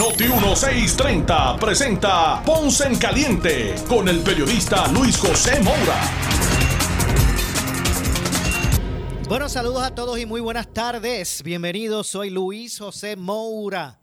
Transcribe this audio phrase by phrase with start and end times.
[0.00, 6.00] Noti 1630 presenta Ponce en Caliente con el periodista Luis José Moura.
[9.28, 11.42] Bueno, saludos a todos y muy buenas tardes.
[11.42, 14.00] Bienvenidos, soy Luis José Moura.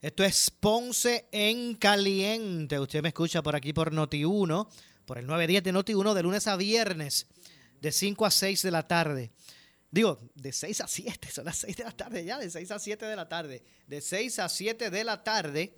[0.00, 2.78] Esto es Ponce en Caliente.
[2.78, 4.68] Usted me escucha por aquí por Noti 1,
[5.04, 7.26] por el 910 de Noti 1 de lunes a viernes,
[7.80, 9.32] de 5 a 6 de la tarde.
[9.90, 12.78] Digo, de 6 a 7, son las 6 de la tarde ya, de 6 a
[12.78, 13.62] 7 de la tarde.
[13.86, 15.74] De 6 a 7 de la tarde,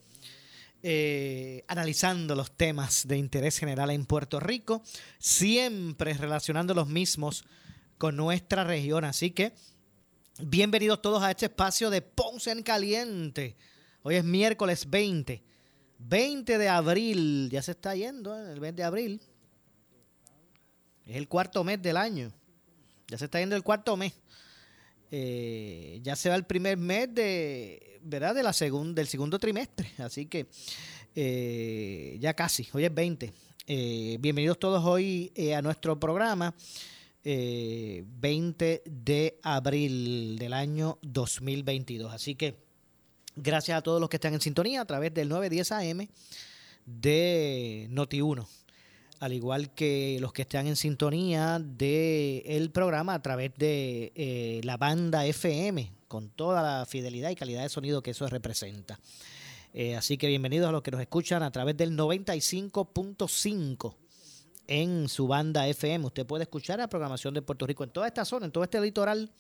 [0.82, 4.82] eh, analizando los temas de interés general en Puerto Rico,
[5.18, 7.44] siempre relacionando los mismos
[7.98, 9.04] con nuestra región.
[9.04, 9.52] Así que,
[10.40, 13.56] bienvenidos todos a este espacio de Ponce en Caliente.
[14.02, 15.40] Hoy es miércoles 20,
[15.98, 18.52] 20 de abril, ya se está yendo, ¿eh?
[18.52, 19.20] el 20 de abril.
[21.06, 22.32] Es el cuarto mes del año.
[23.10, 24.12] Ya se está yendo el cuarto mes.
[25.10, 28.36] Eh, ya se va el primer mes de, ¿verdad?
[28.36, 29.90] De la del segundo trimestre.
[29.98, 30.46] Así que
[31.16, 33.32] eh, ya casi, hoy es 20.
[33.66, 36.54] Eh, bienvenidos todos hoy a nuestro programa.
[37.22, 42.14] 20 de abril del año 2022.
[42.14, 42.58] Así que
[43.34, 46.08] gracias a todos los que están en sintonía a través del 910 AM
[46.86, 48.46] de Noti1
[49.20, 54.62] al igual que los que están en sintonía del el programa a través de eh,
[54.64, 58.98] la banda FM, con toda la fidelidad y calidad de sonido que eso representa.
[59.74, 63.94] Eh, así que bienvenidos a los que nos escuchan a través del 95.5
[64.66, 66.06] en su banda FM.
[66.06, 68.80] Usted puede escuchar la programación de Puerto Rico en toda esta zona, en todo este
[68.80, 69.30] litoral.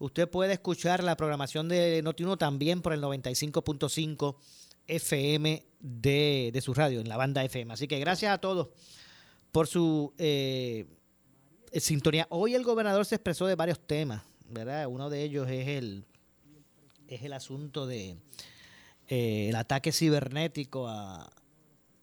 [0.00, 4.36] Usted puede escuchar la programación de Notiuno también por el 95.5
[4.88, 7.72] FM de, de, su radio, en la banda FM.
[7.72, 8.68] Así que gracias a todos
[9.52, 10.86] por su eh,
[11.74, 12.26] sintonía.
[12.30, 14.86] Hoy el gobernador se expresó de varios temas, ¿verdad?
[14.88, 16.04] Uno de ellos es el,
[17.06, 18.16] es el asunto de
[19.08, 21.30] eh, el ataque cibernético a,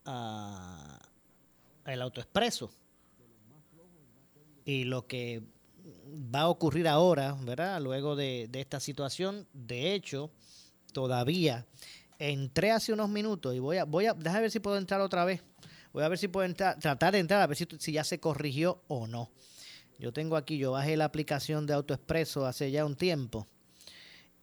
[0.06, 1.00] a
[1.86, 2.72] el autoexpreso
[4.66, 5.44] y lo que
[6.34, 7.80] va a ocurrir ahora, ¿verdad?
[7.82, 10.32] Luego de, de esta situación, de hecho,
[10.94, 11.68] todavía
[12.20, 15.26] entré hace unos minutos y voy a, voy a, déjame ver si puedo entrar otra
[15.26, 15.42] vez.
[15.94, 18.20] Voy a ver si puedo entrar, tratar de entrar a ver si, si ya se
[18.20, 19.32] corrigió o no.
[19.98, 23.48] Yo tengo aquí, yo bajé la aplicación de AutoExpreso hace ya un tiempo.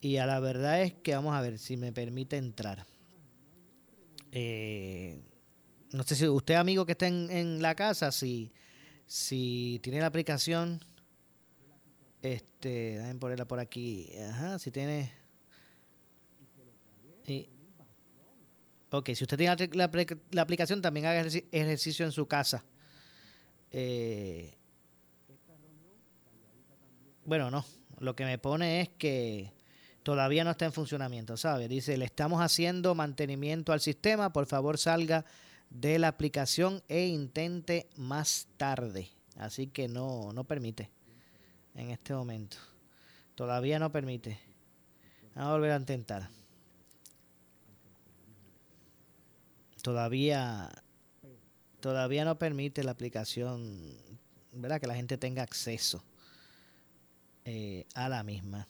[0.00, 2.86] Y a la verdad es que vamos a ver si me permite entrar.
[4.32, 5.20] Eh,
[5.92, 8.50] no sé si usted, amigo que está en, en, la casa, si,
[9.06, 10.82] si tiene la aplicación,
[12.22, 14.10] este, déjenme ponerla por aquí.
[14.30, 15.12] Ajá, si tiene.
[18.94, 22.62] Ok, si usted tiene la, aplicación, también haga ejercicio en su casa.
[23.70, 24.54] Eh,
[27.24, 27.64] bueno, no.
[28.00, 29.50] Lo que me pone es que
[30.02, 31.68] todavía no está en funcionamiento, ¿sabe?
[31.68, 35.24] Dice, le estamos haciendo mantenimiento al sistema, por favor salga
[35.70, 39.08] de la aplicación e intente más tarde.
[39.38, 40.90] Así que no, no permite
[41.74, 42.58] en este momento.
[43.36, 44.38] Todavía no permite.
[45.34, 46.41] Vamos a volver a intentar.
[49.82, 50.70] Todavía,
[51.80, 53.94] todavía no permite la aplicación,
[54.52, 54.80] ¿verdad?
[54.80, 56.02] Que la gente tenga acceso
[57.44, 58.66] eh, a la misma.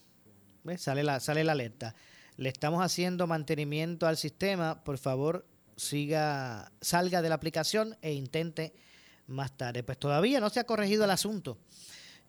[0.78, 1.94] Sale la, sale la alerta.
[2.36, 4.82] Le estamos haciendo mantenimiento al sistema.
[4.82, 5.46] Por favor,
[5.76, 8.72] siga, salga de la aplicación e intente
[9.26, 9.82] más tarde.
[9.82, 11.58] Pues todavía no se ha corregido el asunto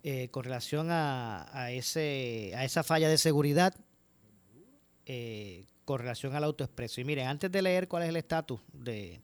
[0.02, 3.74] eh, con relación a, a, ese, a esa falla de seguridad
[5.06, 7.00] eh, con relación al autoexpreso.
[7.00, 9.20] Y miren, antes de leer cuál es el estatus de,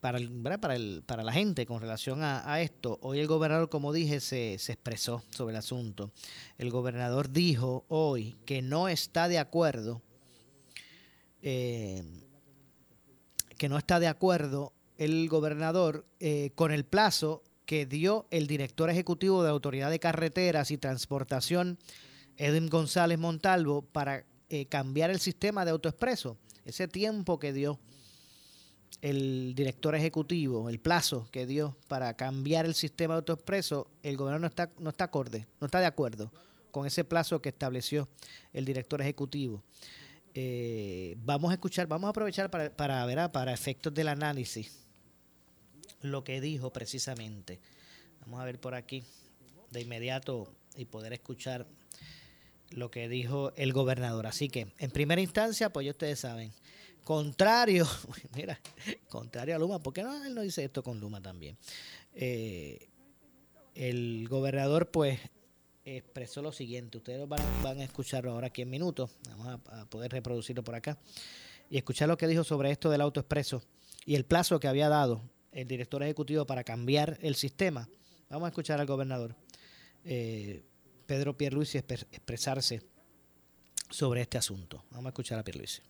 [0.00, 0.18] para,
[0.60, 4.58] para, el, para la gente con relación a, esto, hoy el gobernador, como dije, se,
[4.58, 6.12] se expresó sobre el asunto.
[6.58, 10.02] El gobernador dijo hoy que no está de acuerdo,
[11.42, 12.02] eh,
[13.58, 18.88] que no está de acuerdo el gobernador eh, con el plazo que dio el director
[18.88, 21.78] ejecutivo de Autoridad de Carreteras y Transportación
[22.36, 26.36] Edwin González Montalvo para eh, cambiar el sistema de autoexpreso.
[26.64, 27.78] Ese tiempo que dio
[29.02, 34.40] el director ejecutivo, el plazo que dio para cambiar el sistema de autoexpreso, el gobierno
[34.40, 36.32] no está, no está acorde, no está de acuerdo
[36.70, 38.08] con ese plazo que estableció
[38.52, 39.62] el director ejecutivo.
[40.34, 44.84] Eh, vamos a escuchar, vamos a aprovechar para, para para efectos del análisis,
[46.02, 47.60] lo que dijo precisamente.
[48.20, 49.04] Vamos a ver por aquí
[49.70, 51.66] de inmediato y poder escuchar
[52.70, 54.26] lo que dijo el gobernador.
[54.26, 56.52] Así que, en primera instancia, pues ya ustedes saben,
[57.04, 57.86] contrario,
[58.34, 58.60] mira,
[59.08, 61.56] contrario a Luma, ¿por qué no él no dice esto con Luma también?
[62.14, 62.88] Eh,
[63.74, 65.20] el gobernador, pues,
[65.84, 66.98] expresó lo siguiente.
[66.98, 69.10] Ustedes van, a escucharlo ahora aquí en minutos.
[69.28, 70.98] Vamos a, poder reproducirlo por acá.
[71.70, 73.62] Y escuchar lo que dijo sobre esto del autoexpreso
[74.04, 75.22] y el plazo que había dado
[75.52, 77.88] el director ejecutivo para cambiar el sistema.
[78.28, 79.34] Vamos a escuchar al gobernador
[80.04, 80.62] eh,
[81.06, 82.82] Pedro Pierluisi expresarse
[83.88, 84.84] sobre este asunto.
[84.90, 85.80] Vamos a escuchar a Pierluisi.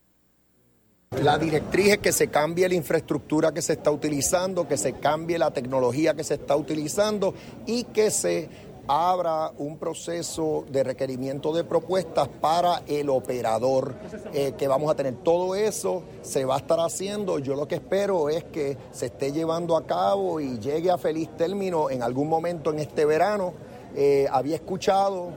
[1.22, 5.38] La directriz es que se cambie la infraestructura que se está utilizando, que se cambie
[5.38, 7.32] la tecnología que se está utilizando
[7.64, 8.48] y que se
[8.88, 13.94] abra un proceso de requerimiento de propuestas para el operador
[14.32, 15.14] eh, que vamos a tener.
[15.16, 17.38] Todo eso se va a estar haciendo.
[17.38, 21.28] Yo lo que espero es que se esté llevando a cabo y llegue a feliz
[21.36, 23.54] término en algún momento en este verano.
[23.96, 25.32] Eh, había escuchado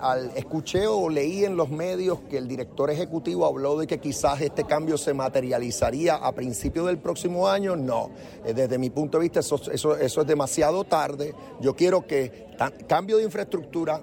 [0.00, 4.40] al, escuché o leí en los medios que el director ejecutivo habló de que quizás
[4.40, 7.76] este cambio se materializaría a principios del próximo año.
[7.76, 8.10] No,
[8.44, 11.34] eh, desde mi punto de vista eso, es demasiado tarde.
[11.60, 12.48] Yo quiero que
[12.86, 14.00] cambio de infraestructura,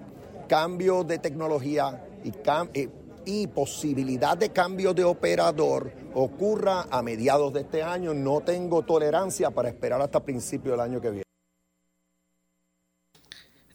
[0.48, 2.32] cambio de tecnología y,
[2.74, 2.90] eh,
[3.26, 8.14] y posibilidad de cambio de operador ocurra a mediados de este año.
[8.14, 11.27] No tengo tolerancia para esperar hasta principios del año que viene.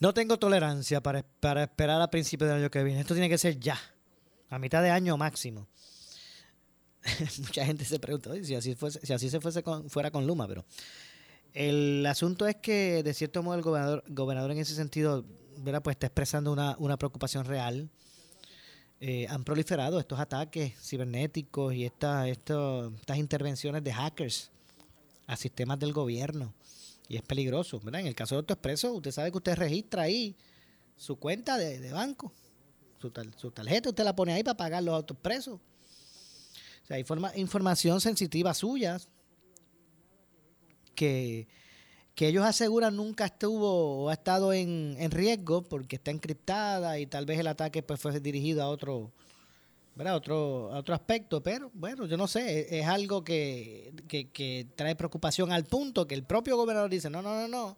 [0.03, 1.21] No tengo tolerancia para,
[1.63, 3.03] esperar a principios del año que viene.
[3.03, 3.79] Esto tiene que ser ya,
[4.51, 5.69] a mitad de año máximo.
[7.39, 10.65] Mucha gente se pregunta, si así, fuese, si así se fuese fuera con Luma, pero
[11.55, 15.25] el asunto es que, de cierto modo, el gobernador, en ese sentido
[15.59, 15.85] ¿verdad?
[15.85, 17.89] Pues está expresando una, preocupación real.
[18.99, 22.27] Eh, han proliferado estos ataques cibernéticos y estas
[23.15, 24.51] intervenciones de hackers
[25.29, 26.55] a sistemas del gobierno
[27.12, 28.00] y es peligroso, ¿verdad?
[28.00, 30.35] En el caso de AutoExpreso, usted sabe que usted registra ahí
[30.97, 32.32] su cuenta de, banco,
[32.99, 33.11] su,
[33.50, 35.56] tarjeta, usted la pone ahí para pagar los AutoExpresos.
[35.56, 37.05] O sea, hay
[37.37, 38.99] información sensitiva suya
[40.94, 41.47] que,
[42.17, 47.26] ellos aseguran nunca estuvo o ha estado en, en riesgo porque está encriptada y tal
[47.26, 49.11] vez el ataque pues fue dirigido a otro
[49.94, 50.17] ¿verdad?
[50.17, 53.93] Otro, otro aspecto, pero bueno, yo no sé, es, algo que,
[54.75, 57.77] trae preocupación al punto que el propio gobernador dice, no, no, no, no.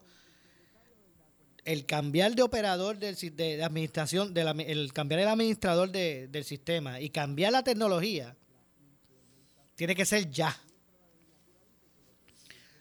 [1.65, 7.09] El cambiar de operador del, de, administración, de el cambiar el administrador del sistema y
[7.09, 8.35] cambiar la tecnología,
[9.75, 10.55] tiene que ser ya.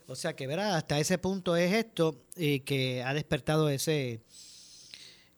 [0.07, 4.21] O sea que, verá, hasta ese punto es esto y que ha despertado ese,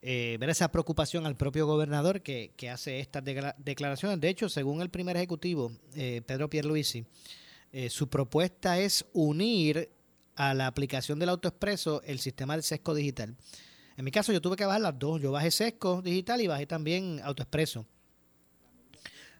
[0.08, 4.20] eh, ver esa preocupación al propio gobernador que, hace estas declaraciones.
[4.20, 7.04] De hecho, según el primer ejecutivo, eh, Pedro Pierluisi,
[7.72, 9.90] eh, su propuesta es unir
[10.36, 13.34] a la aplicación del autoexpreso el sistema de sesco digital.
[13.96, 15.20] En mi caso, yo tuve que bajar las dos.
[15.20, 17.84] Yo bajé sesco digital y bajé también autoexpreso.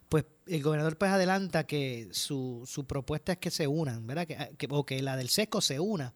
[0.09, 4.27] Pues el gobernador pues adelanta que su, su propuesta es que se unan, ¿verdad?
[4.27, 6.13] Que, o que la del sesco se una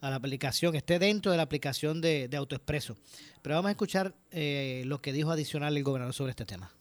[0.00, 2.96] a la aplicación, esté dentro de la aplicación de, de AutoExpreso.
[3.42, 6.72] Pero vamos a escuchar eh, lo que dijo adicional el gobernador sobre este tema.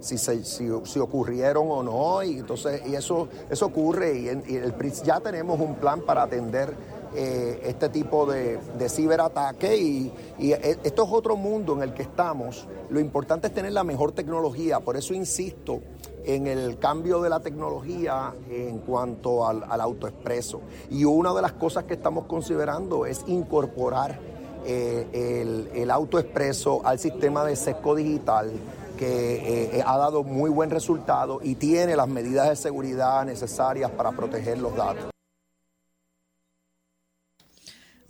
[0.00, 0.68] Si, se, si,
[0.98, 4.74] ocurrieron o no, y entonces y eso, eso ocurre y, y el,
[5.04, 6.74] ya tenemos un plan para atender
[7.12, 12.68] eh, este tipo de, ciberataque y, e, esto es otro mundo en el que estamos.
[12.88, 15.80] Lo importante es tener la mejor tecnología, por eso insisto
[16.24, 20.60] en el cambio de la tecnología en cuanto al, autoexpreso.
[20.90, 24.18] Y una de las cosas que estamos considerando es incorporar
[24.64, 28.52] eh, el, autoexpreso al sistema de sesco digital
[28.98, 34.12] que eh, ha dado muy buen resultado y tiene las medidas de seguridad necesarias para
[34.12, 35.10] proteger los datos.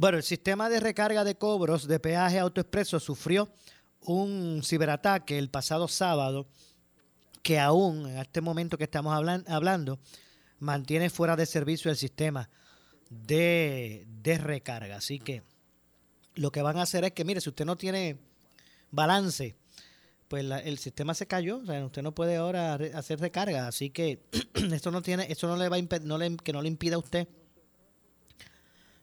[0.01, 3.51] Bueno, el sistema de recarga de cobros de peaje AutoExpreso sufrió
[4.01, 6.47] un ciberataque el pasado sábado
[7.43, 9.99] que aún en este momento que estamos hablando
[10.59, 12.51] mantiene fuera de servicio el sistema
[13.09, 14.07] de,
[14.43, 14.97] recarga.
[14.97, 15.43] Así que
[16.35, 18.19] lo que van a hacer es que, mire, si usted no tiene
[18.91, 19.57] balance,
[20.29, 24.23] pues el sistema se cayó, o sea, usted no puede ahora hacer recarga, así que
[24.73, 26.99] esto no tiene, esto no le va a no le, que no le impida a
[26.99, 27.27] usted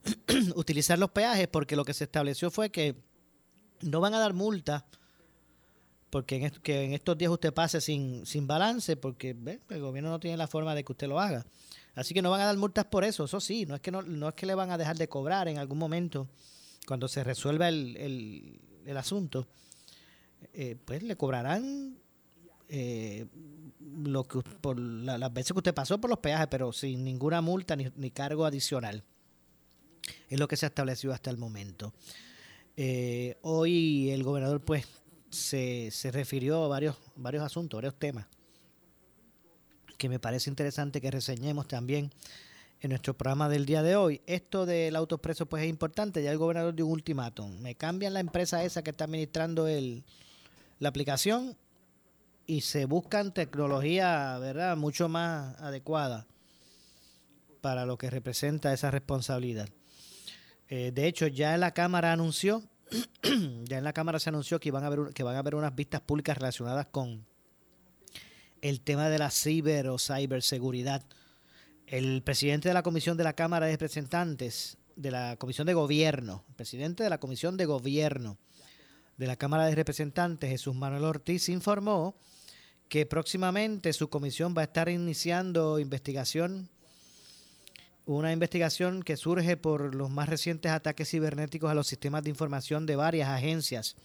[0.56, 2.96] utilizar los peajes porque lo que se estableció fue que
[3.82, 4.86] no van a dar multa
[6.10, 9.36] porque en, que en estos días usted pase sin, sin balance porque
[9.70, 11.46] el gobierno no tiene la forma de que usted lo haga.
[11.96, 14.02] Así que no van a dar multas por eso, eso sí, no es que no,
[14.02, 16.28] no es que le van a dejar de cobrar en algún momento
[16.86, 19.48] cuando se resuelva el, el, el asunto.
[20.54, 21.98] eh, pues le cobrarán
[22.70, 23.26] eh,
[23.80, 27.76] lo que por las veces que usted pasó por los peajes, pero sin ninguna multa
[27.76, 29.04] ni, ni cargo adicional.
[30.30, 31.94] Es lo que se ha establecido hasta el momento.
[32.76, 34.86] Eh, hoy el gobernador pues
[35.30, 38.28] se, se refirió a varios, varios asuntos, varios temas
[39.98, 42.12] que me parece interesante que reseñemos también
[42.80, 44.22] en nuestro programa del día de hoy.
[44.28, 47.60] Esto del autoexpreso pues es importante, ya el gobernador dio un ultimátum.
[47.60, 50.04] Me cambian la empresa esa que está administrando el,
[50.80, 51.58] la aplicación
[52.46, 56.28] y se buscan tecnología, ¿verdad?, mucho más adecuada
[57.62, 59.68] para lo que representa esa responsabilidad.
[60.70, 62.62] Eh, de hecho, ya la Cámara anunció,
[63.66, 65.76] ya en la Cámara se anunció que, van a haber, que van a haber unas
[65.76, 67.26] vistas públicas relacionadas con
[68.62, 71.04] el tema de la ciber o ciberseguridad.
[71.86, 76.44] El presidente de la Comisión de la Cámara de Representantes, de la Comisión de Gobierno,
[76.56, 78.38] presidente de la Comisión de Gobierno
[79.18, 82.16] de la Cámara de Representantes, Jesús Manuel Ortiz, informó
[82.88, 86.70] que próximamente su comisión va a estar iniciando investigación
[88.08, 92.86] una investigación que surge por los más recientes ataques cibernéticos a los sistemas de información
[92.86, 93.98] de varias agencias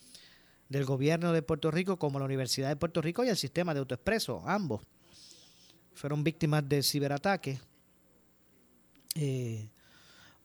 [0.68, 3.80] del gobierno de Puerto Rico, como la Universidad de Puerto Rico y el sistema de
[3.80, 4.82] autoexpreso, ambos
[5.94, 7.60] fueron víctimas de ciberataques.
[9.14, 9.68] Eh,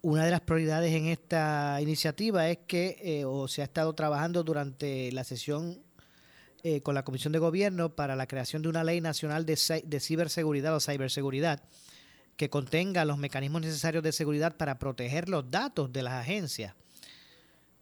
[0.02, 4.44] una de las prioridades en esta iniciativa es que, eh, o se ha estado trabajando
[4.44, 5.82] durante la sesión
[6.64, 10.00] eh, con la Comisión de Gobierno para la creación de una ley nacional de, de
[10.00, 11.64] ciberseguridad o ciberseguridad,
[12.38, 16.76] que contenga los mecanismos necesarios de seguridad para proteger los datos de las agencias.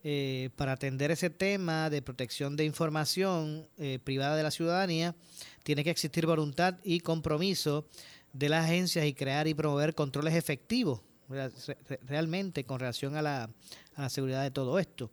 [0.07, 5.15] Eh, para atender ese tema de protección de información eh, privada de la ciudadanía,
[5.63, 7.87] tiene que existir voluntad y compromiso
[8.31, 11.01] de las agencias y crear y promover controles efectivos
[12.03, 13.49] realmente con relación a la,
[13.95, 15.09] a la seguridad de todo esto.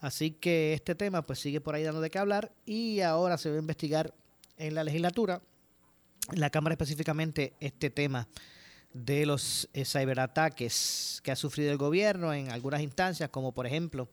[0.00, 3.48] Así que este tema pues sigue por ahí dando de qué hablar y ahora se
[3.48, 4.12] va a investigar
[4.58, 5.40] en la legislatura,
[6.32, 8.26] en la Cámara específicamente, este tema
[8.92, 14.08] de los eh, ciberataques que ha sufrido el gobierno en algunas instancias, como por ejemplo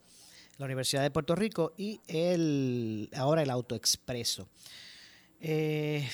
[0.58, 4.48] la Universidad de Puerto Rico y el ahora el autoexpreso.
[5.40, 6.08] Eh,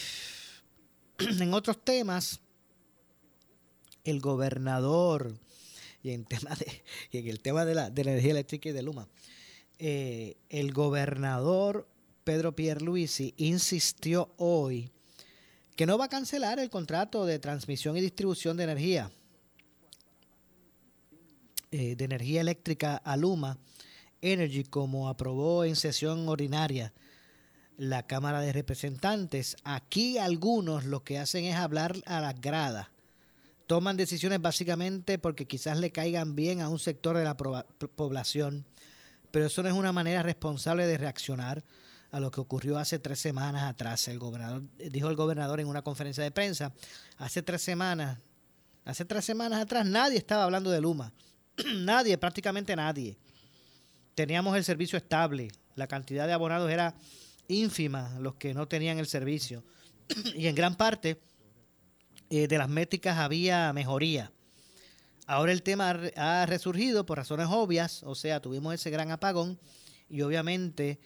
[1.20, 2.40] en otros temas,
[4.04, 5.34] el gobernador,
[6.04, 8.84] y en, tema de, en el tema de la, de la energía eléctrica y de
[8.84, 9.08] Luma,
[9.80, 11.88] eh, el gobernador
[12.24, 14.92] Pedro Pierluisi insistió hoy
[15.76, 19.12] que no va a cancelar el contrato de transmisión y distribución de energía,
[21.72, 23.58] eh, de energía eléctrica a Luma
[24.22, 26.94] Energy, como aprobó en sesión ordinaria
[27.78, 29.58] la Cámara de Representantes.
[29.64, 32.88] Aquí algunos lo que hacen es hablar a las gradas.
[33.68, 38.66] Toman decisiones básicamente porque quizás le caigan bien a un sector de la población,
[39.32, 41.64] pero eso no es una manera responsable de reaccionar
[42.16, 44.08] a lo que ocurrió hace tres semanas atrás.
[44.08, 46.72] El gobernador, dijo el gobernador en una conferencia de prensa,
[47.18, 48.20] hace tres semanas,
[48.86, 51.12] hace tres semanas atrás nadie estaba hablando de Luma.
[51.76, 53.18] nadie, prácticamente nadie.
[54.14, 56.96] Teníamos el servicio estable, la cantidad de abonados era
[57.50, 59.66] ínfima los que no tenían el servicio.
[60.36, 61.20] y en gran parte
[62.30, 64.32] eh, de las métricas había mejoría.
[65.28, 69.60] Ahora el tema ha resurgido por razones obvias, o sea, tuvimos ese gran apagón
[70.08, 71.02] y obviamente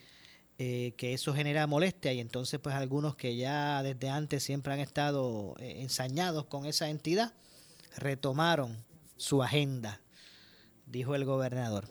[0.62, 4.82] eh, que eso genera molestia y entonces pues algunos que ya desde antes siempre han
[4.82, 7.32] estado eh, ensañados con esa entidad
[7.96, 8.84] retomaron
[9.16, 10.02] su agenda,
[10.86, 11.90] dijo el gobernador.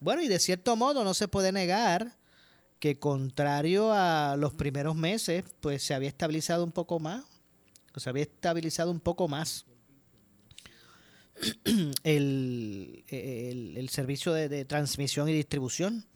[0.00, 2.16] Bueno, y de cierto modo no se puede negar
[2.80, 7.22] que contrario a los primeros meses, pues se había estabilizado un poco más,
[7.96, 9.66] se había estabilizado un poco más
[12.02, 16.06] el, el, servicio de transmisión y distribución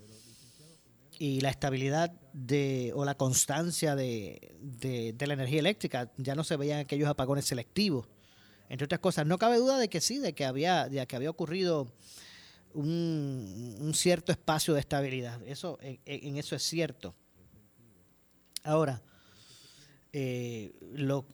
[1.23, 6.11] y la estabilidad de, o la constancia de, de, la energía eléctrica.
[6.17, 8.09] Ya no se veían aquellos apagones selectivos.
[8.71, 11.29] Entre otras cosas, no cabe duda de que sí, de que había, de que había
[11.29, 11.93] ocurrido
[12.73, 15.43] un, cierto espacio de estabilidad.
[15.47, 17.15] Eso, en, eso es cierto.
[18.65, 19.03] Ahora,
[20.15, 21.27] eh, lo,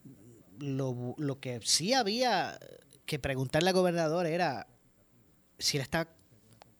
[0.58, 2.58] lo, lo que sí había
[3.04, 4.66] que preguntarle al gobernador era
[5.60, 6.08] si él está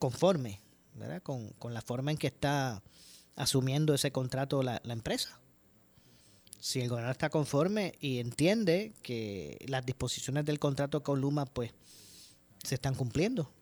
[0.00, 0.60] conforme
[0.96, 1.22] ¿verdad?
[1.22, 2.82] Con, con la forma en que está
[3.36, 5.38] asumiendo ese contrato la, empresa.
[6.58, 11.72] Si el gobernador está conforme y entiende que las disposiciones del contrato con Luma pues
[12.64, 13.52] se están cumpliendo.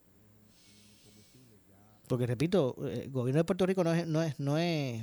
[2.08, 5.02] Porque repito, el gobierno de Puerto Rico no es, no es, no es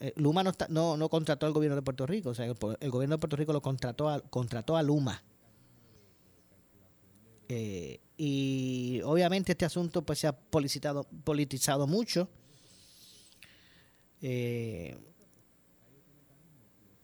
[0.00, 2.90] eh, Luma no, está, no, no contrató al gobierno de Puerto Rico, o sea, el,
[2.90, 5.22] gobierno de Puerto Rico lo contrató a, contrató a Luma.
[7.48, 12.28] Eh, y obviamente este asunto pues se ha politizado mucho
[14.22, 14.96] eh,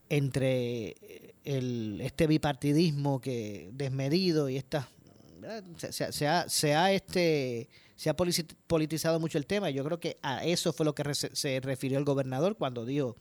[0.08, 0.96] entre
[1.44, 4.88] el, este bipartidismo que desmedido y esta
[5.76, 9.70] se, se, ha, se, ha, este se ha politizado mucho el tema.
[9.70, 13.16] Yo creo que a eso fue lo que se refirió el gobernador cuando dijo,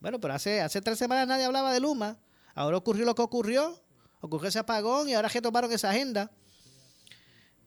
[0.00, 2.18] bueno, pero hace, hace tres semanas nadie hablaba de Luma.
[2.54, 3.80] Ahora ocurrió lo que ocurrió.
[4.20, 6.30] Ocurrió ese apagón y ahora que tomaron esa agenda.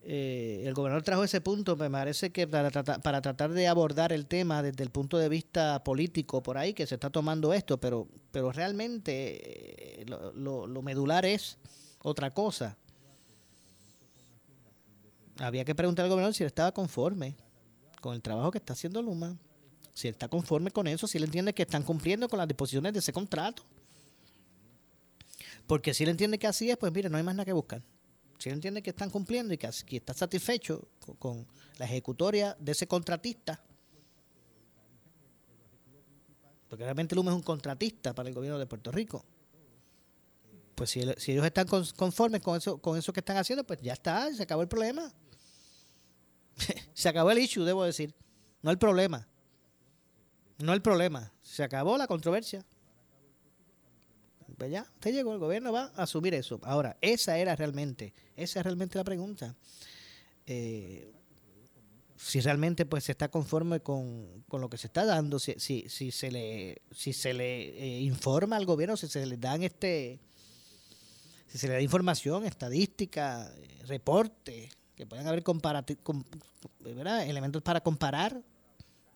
[0.02, 4.14] Eh, el gobernador trajo ese punto, me parece que para tratar, para tratar de abordar
[4.14, 7.80] el tema desde el punto de vista político por ahí que se está tomando esto,
[7.80, 11.58] pero, pero realmente eh, lo, lo medular es
[12.02, 12.78] otra cosa.
[15.38, 17.36] Había que preguntar al gobernador si él estaba conforme
[18.02, 19.38] con el trabajo que está haciendo Luma,
[19.94, 22.94] si él está conforme con eso, si él entiende que están cumpliendo con las disposiciones
[22.94, 23.64] de ese contrato.
[25.68, 27.82] Porque si él entiende que así es, pues mire, no hay más nada que buscar.
[28.40, 30.88] Si él entiende que están cumpliendo y que, está satisfecho
[31.20, 31.46] con,
[31.78, 33.62] la ejecutoria de ese contratista,
[36.70, 39.26] porque realmente Luma es un contratista para el gobierno de Puerto Rico.
[40.76, 44.34] Pues si, ellos están conformes con eso, con eso que están haciendo, pues ya está,
[44.34, 45.12] se acabó el problema.
[46.94, 48.16] se acabó el issue, debo decir.
[48.62, 49.28] No el problema.
[50.60, 51.34] No el problema.
[51.42, 52.66] Se acabó la controversia.
[54.60, 56.60] Pues ya, usted llegó, el gobierno va a asumir eso.
[56.64, 59.56] Ahora, esa era realmente, esa es realmente la pregunta.
[60.46, 61.14] Eh,
[62.18, 66.12] si realmente pues se está conforme con, lo que se está dando, si, si, si
[66.12, 70.20] se le, si se le eh, informa al gobierno, si se le dan este,
[71.48, 73.50] si se le da información, estadística,
[73.88, 75.42] reporte, que puedan haber
[77.30, 78.42] elementos para comparar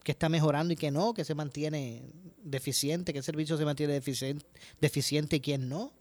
[0.03, 2.03] que está mejorando y que no, que se mantiene
[2.43, 4.45] deficiente, qué servicio se mantiene deficiente,
[4.79, 5.91] deficiente y quién no.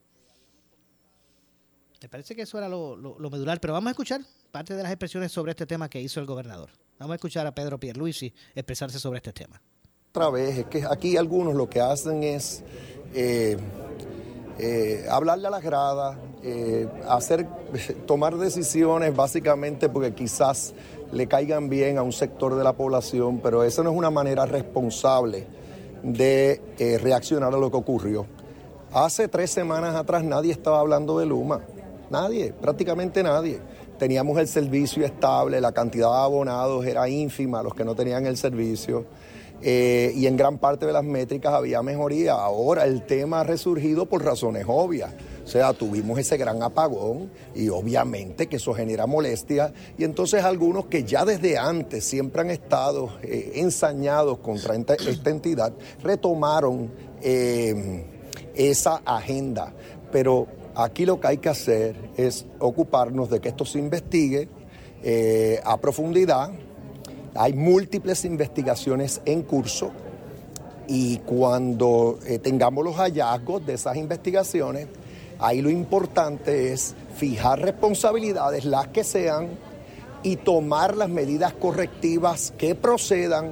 [2.02, 2.96] Me parece que eso era lo,
[3.30, 6.26] medular, pero vamos a escuchar parte de las expresiones sobre este tema que hizo el
[6.26, 6.70] gobernador.
[6.98, 9.62] Vamos a escuchar a Pedro Pierluisi expresarse sobre este tema.
[10.10, 12.62] Otra vez, es que aquí algunos lo que hacen es
[13.14, 13.56] eh,
[14.58, 17.46] eh, hablarle a las gradas, eh, hacer,
[18.06, 20.74] tomar decisiones básicamente porque quizás
[21.12, 24.46] le caigan bien a un sector de la población, pero esa no es una manera
[24.46, 25.46] responsable
[26.02, 28.26] de eh, reaccionar a lo que ocurrió.
[28.92, 31.60] Hace tres semanas atrás nadie estaba hablando de Luma,
[32.10, 33.60] nadie, prácticamente nadie.
[33.98, 38.36] Teníamos el servicio estable, la cantidad de abonados era ínfima, los que no tenían el
[38.36, 39.04] servicio.
[39.64, 42.32] Eh, y en gran parte de las métricas había mejoría.
[42.32, 45.12] Ahora el tema ha resurgido por razones obvias.
[45.44, 50.86] O sea, tuvimos ese gran apagón y obviamente que eso genera molestia y entonces algunos
[50.86, 55.72] que ya desde antes siempre han estado eh, ensañados contra esta entidad
[56.02, 58.04] retomaron eh,
[58.54, 59.72] esa agenda.
[60.10, 64.48] Pero aquí lo que hay que hacer es ocuparnos de que esto se investigue
[65.64, 66.52] a profundidad.
[67.34, 69.90] Hay múltiples investigaciones en curso
[70.86, 74.88] y cuando tengamos los hallazgos de esas investigaciones,
[75.42, 79.48] Ahí lo importante es fijar responsabilidades, las que sean,
[80.22, 83.50] y tomar las medidas correctivas que procedan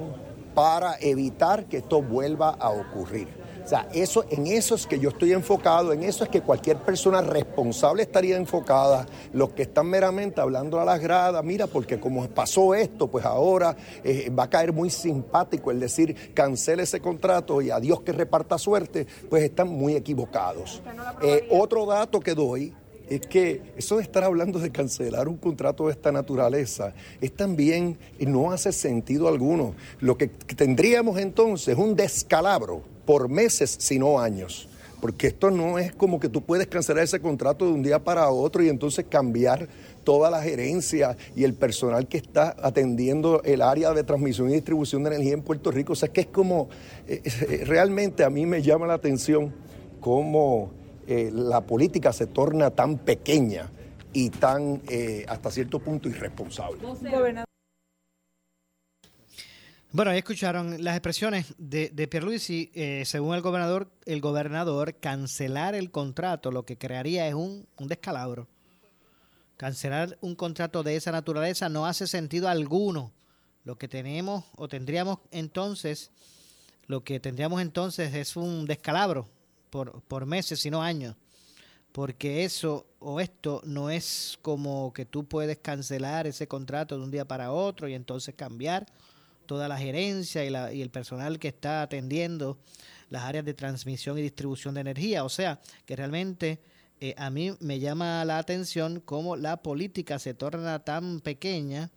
[0.55, 3.27] para evitar que esto vuelva a ocurrir.
[3.63, 6.77] O sea, eso, en eso es que yo estoy enfocado, en eso es que cualquier
[6.77, 9.05] persona responsable estaría enfocada.
[9.33, 13.75] Los que están meramente hablando a las gradas, mira, porque como pasó esto, pues ahora
[14.03, 18.57] eh, va a caer muy simpático el decir cancele ese contrato y adiós que reparta
[18.57, 20.81] suerte, pues están muy equivocados.
[21.21, 22.73] Eh, otro dato que doy
[23.09, 27.97] es que eso de estar hablando de cancelar un contrato de esta naturaleza es también,
[28.19, 29.75] no hace sentido alguno.
[29.99, 34.69] Lo que tendríamos entonces es un descalabro por meses, sino años.
[35.01, 38.29] Porque esto no es como que tú puedes cancelar ese contrato de un día para
[38.29, 39.67] otro y entonces cambiar
[40.05, 45.03] toda la gerencia y el personal que está atendiendo el área de transmisión y distribución
[45.03, 45.91] de energía en Puerto Rico.
[45.91, 46.69] O sea, que es como,
[47.05, 49.53] eh, eh, realmente a mí me llama la atención
[49.99, 50.71] cómo
[51.05, 53.69] eh, la política se torna tan pequeña
[54.13, 54.81] y tan,
[55.27, 56.79] hasta cierto punto, irresponsable.
[59.93, 62.71] Bueno, ahí escucharon las expresiones de, de Pierluisi.
[62.73, 67.87] Eh, según el gobernador, el gobernador cancelar el contrato lo que crearía es un, un
[67.89, 68.47] descalabro.
[69.57, 73.11] Cancelar un contrato de esa naturaleza no hace sentido alguno.
[73.65, 76.09] Lo que tenemos o tendríamos entonces,
[76.87, 79.27] lo que tendríamos entonces es un descalabro
[79.69, 81.17] por, por meses, sino años.
[81.91, 87.11] Porque eso o esto no es como que tú puedes cancelar ese contrato de un
[87.11, 88.85] día para otro y entonces cambiar
[89.51, 92.57] toda la gerencia y, la, y el personal que está atendiendo
[93.09, 95.25] las áreas de transmisión y distribución de energía.
[95.25, 96.61] O sea, que realmente
[97.01, 101.91] eh, a mí me llama la atención cómo la política se torna tan pequeña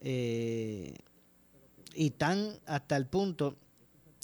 [0.00, 0.96] eh,
[1.94, 3.56] y tan hasta el punto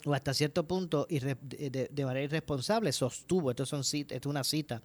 [0.05, 4.83] o hasta cierto punto de, manera irresponsable sostuvo, esto, son, esto es una cita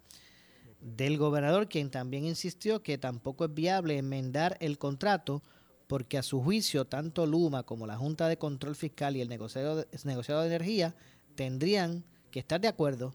[0.80, 5.42] del gobernador, quien también insistió que tampoco es viable enmendar el contrato
[5.86, 9.76] porque a su juicio tanto Luma como la Junta de Control Fiscal y el negociado
[9.76, 10.94] de, energía
[11.34, 13.14] tendrían que estar de acuerdo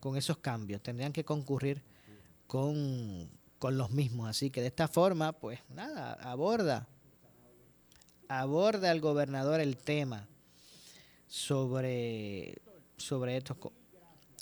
[0.00, 1.82] con esos cambios, tendrían que concurrir
[2.46, 4.28] con, con los mismos.
[4.28, 6.86] Así que de esta forma, pues nada, aborda,
[8.28, 10.28] aborda el gobernador el tema
[11.26, 12.56] sobre,
[12.96, 13.56] sobre, esto,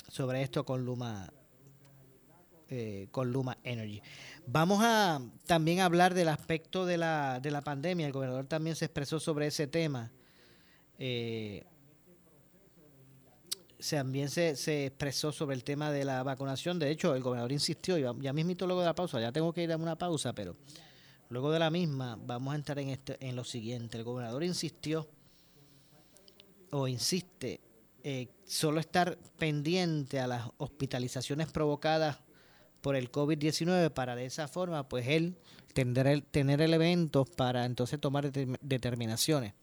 [0.09, 1.33] sobre esto con Luma.
[2.71, 4.01] Eh, con Luma Energy.
[4.47, 8.07] Vamos a también hablar del aspecto de la, de la pandemia.
[8.07, 10.13] El gobernador también se expresó sobre ese tema.
[10.99, 11.65] Eh,
[13.89, 16.79] también se, se, expresó sobre el tema de la vacunación.
[16.79, 19.63] De hecho, el gobernador insistió, ya, ya mismito luego de la pausa, ya tengo que
[19.63, 20.57] ir a una pausa, pero
[21.29, 23.99] luego de la misma vamos a entrar en, este, en lo siguiente.
[23.99, 25.09] El gobernador insistió
[26.71, 27.61] o insiste
[28.03, 32.19] eh, solo estar pendiente a las hospitalizaciones provocadas
[32.85, 35.39] por el COVID-19 para de esa forma, pues él
[35.73, 39.55] tener, tener elementos para entonces tomar determinaciones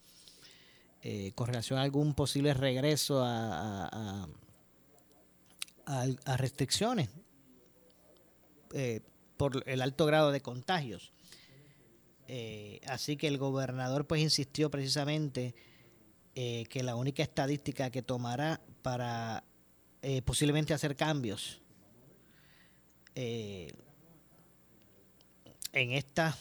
[1.03, 4.27] eh, con relación a algún posible regreso a,
[5.85, 7.09] a, restricciones
[8.73, 9.01] eh,
[9.37, 11.13] por el alto grado de contagios.
[12.87, 15.53] así que el gobernador pues insistió precisamente
[16.33, 19.43] eh, que la única estadística que tomará para
[20.01, 21.60] eh, posiblemente hacer cambios
[23.15, 23.73] eh,
[25.73, 26.37] en estas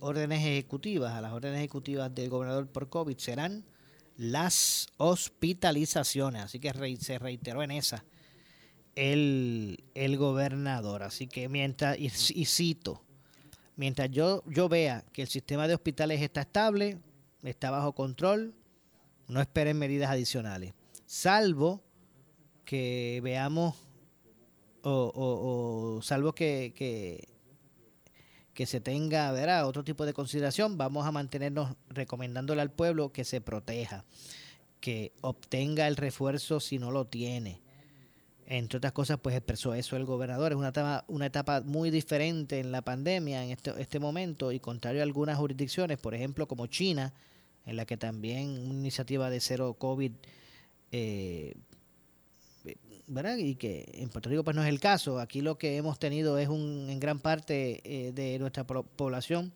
[0.00, 3.64] órdenes ejecutivas, a las órdenes ejecutivas del gobernador por COVID, serán
[4.16, 6.42] las hospitalizaciones.
[6.42, 8.04] Así que se reiteró en esa
[8.96, 11.02] el, el gobernador.
[11.02, 13.02] Así que mientras, y, y cito,
[13.76, 16.98] mientras yo, yo vea que el sistema de hospitales está estable,
[17.42, 18.54] está bajo control,
[19.28, 20.72] no esperen medidas adicionales,
[21.04, 21.82] salvo
[22.64, 23.76] que veamos
[24.88, 26.72] o, salvo que,
[28.54, 29.66] que, se tenga ¿verdad?
[29.66, 34.04] otro tipo de consideración, vamos a mantenernos recomendándole al pueblo que se proteja,
[34.80, 37.60] que obtenga el refuerzo si no lo tiene.
[38.48, 40.52] Entre otras cosas, pues expresó eso el gobernador.
[40.52, 44.60] Es una etapa, una etapa muy diferente en la pandemia en este, este momento y
[44.60, 47.12] contrario a algunas jurisdicciones, por ejemplo, como China,
[47.64, 50.12] en la que también una iniciativa de cero COVID,
[50.92, 51.56] eh,
[53.08, 55.20] Y que en Puerto Rico pues no es el caso.
[55.20, 59.52] Aquí lo que hemos tenido es un, en gran parte eh, de nuestra población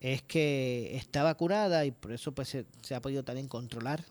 [0.00, 4.02] es que está vacunada y por eso pues se, ha podido también controlar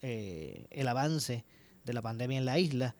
[0.00, 1.44] eh, el avance
[1.84, 2.94] de la pandemia en la isla.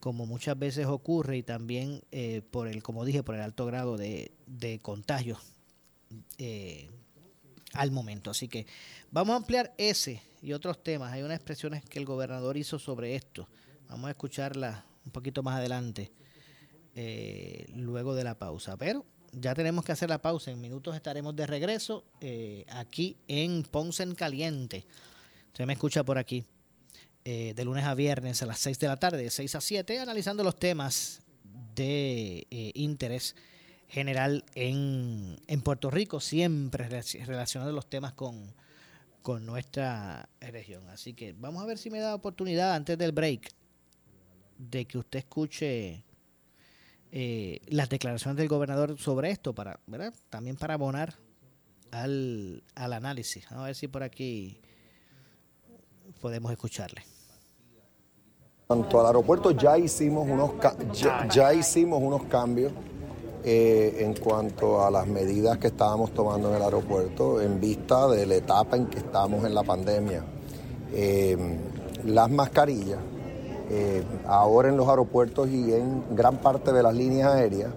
[0.00, 2.02] como muchas veces ocurre y también
[2.50, 5.38] por el, como dije, por el alto grado de, de contagios
[7.72, 8.30] al momento.
[8.30, 8.66] Así que
[9.10, 11.12] vamos a ampliar ese y otros temas.
[11.12, 13.48] Hay unas expresiones que el gobernador hizo sobre esto.
[13.90, 16.12] Vamos a escucharlas un poquito más adelante,
[16.94, 18.76] eh, luego de la pausa.
[18.76, 20.52] Pero ya tenemos que hacer la pausa.
[20.52, 24.86] En minutos estaremos de regreso eh, aquí en Ponce en Caliente.
[25.48, 26.44] Usted me escucha por aquí
[27.24, 29.98] eh, de lunes a viernes a las 6 de la tarde, de 6 a 7,
[29.98, 31.22] analizando los temas
[31.74, 33.34] de interés
[33.88, 36.88] general en, en Puerto Rico, siempre
[37.26, 38.54] relacionado los temas con,
[39.22, 40.88] con nuestra región.
[40.90, 43.52] Así que vamos a ver si me da oportunidad antes del break
[44.68, 46.04] de que usted escuche
[47.12, 50.12] eh, las declaraciones del gobernador sobre esto, para, ¿verdad?
[50.28, 51.14] También para abonar
[51.90, 53.50] al, al análisis.
[53.50, 54.60] A ver si por aquí
[56.20, 57.02] podemos escucharle.
[58.66, 60.52] Cuanto al aeropuerto ya hicimos unos
[61.32, 62.72] ya hicimos unos cambios
[63.42, 68.26] eh, en cuanto a las medidas que estábamos tomando en el aeropuerto en vista de
[68.26, 70.22] la etapa en que estamos en la pandemia.
[70.92, 71.36] Eh,
[72.04, 72.98] las mascarillas,
[73.70, 77.70] eh, ahora en los aeropuertos y en gran parte de las líneas aéreas,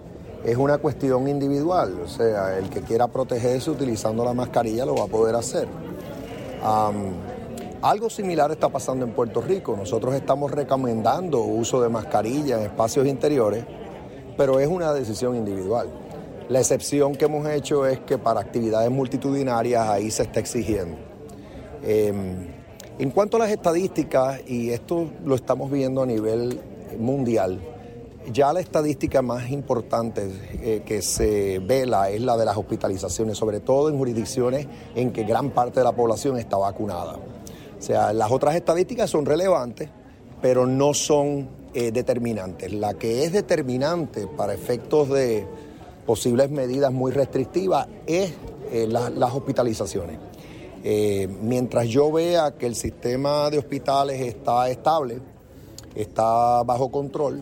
[0.43, 5.05] es una cuestión individual, o sea, el que quiera protegerse utilizando la mascarilla lo va
[5.05, 5.67] a poder hacer.
[7.81, 9.75] algo similar está pasando en Puerto Rico.
[9.77, 13.63] Nosotros estamos recomendando uso de mascarilla en espacios interiores
[14.37, 15.87] pero es una decisión individual.
[16.49, 20.97] La excepción que hemos hecho es que para actividades multitudinarias ahí se está exigiendo.
[21.83, 22.47] Em,
[22.99, 26.59] en cuanto a las estadísticas, y esto lo estamos viendo a nivel
[26.99, 27.59] mundial,
[28.31, 30.29] ya la estadística más importante
[30.61, 35.23] eh, que se vela es la de las hospitalizaciones, sobre todo en jurisdicciones en que
[35.23, 37.15] gran parte de la población está vacunada.
[37.77, 39.89] O sea, las otras estadísticas son relevantes,
[40.41, 42.71] pero no son eh, determinantes.
[42.71, 45.45] La que es determinante para efectos de
[46.05, 48.31] posibles medidas muy restrictivas es
[48.71, 50.17] eh, las hospitalizaciones.
[50.85, 55.19] Eh, mientras yo vea que el sistema de hospitales está estable,
[55.95, 57.39] está bajo control,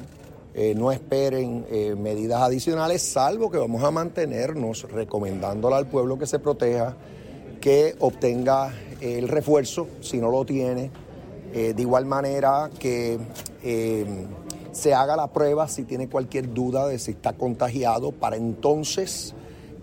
[0.53, 6.27] eh, no esperen eh, medidas adicionales, salvo que vamos a mantenernos recomendándole al pueblo que
[6.27, 6.95] se proteja,
[7.59, 10.91] que obtenga el refuerzo si no lo tiene,
[11.51, 13.19] de igual manera que
[14.71, 19.33] se haga la prueba si tiene cualquier duda de si está contagiado para entonces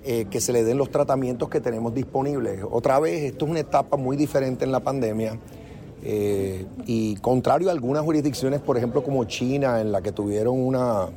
[0.04, 2.60] eh, que se le den los tratamientos que tenemos disponibles.
[2.70, 5.38] Otra vez, esto es una etapa muy diferente en la pandemia
[6.02, 11.08] eh, y contrario a algunas jurisdicciones, por ejemplo como China, en la que tuvieron una,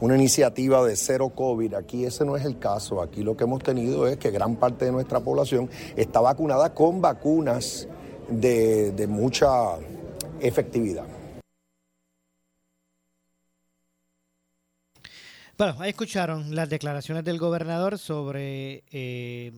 [0.00, 3.00] una iniciativa de cero COVID, aquí ese no es el caso.
[3.00, 7.00] Aquí lo que hemos tenido es que gran parte de nuestra población está vacunada con
[7.00, 7.86] vacunas
[8.28, 9.76] de, de mucha
[10.40, 11.06] efectividad.
[15.60, 19.52] Bueno, ahí escucharon las declaraciones del gobernador sobre eh,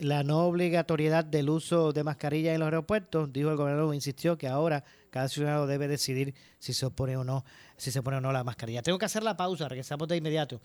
[0.00, 3.30] la no obligatoriedad del uso de mascarilla en los aeropuertos.
[3.30, 7.44] Dijo el gobernador, insistió que ahora cada ciudadano debe decidir si se opone o no,
[7.76, 8.80] si se pone o no la mascarilla.
[8.80, 10.58] Tengo que hacer la pausa, regresamos de inmediato.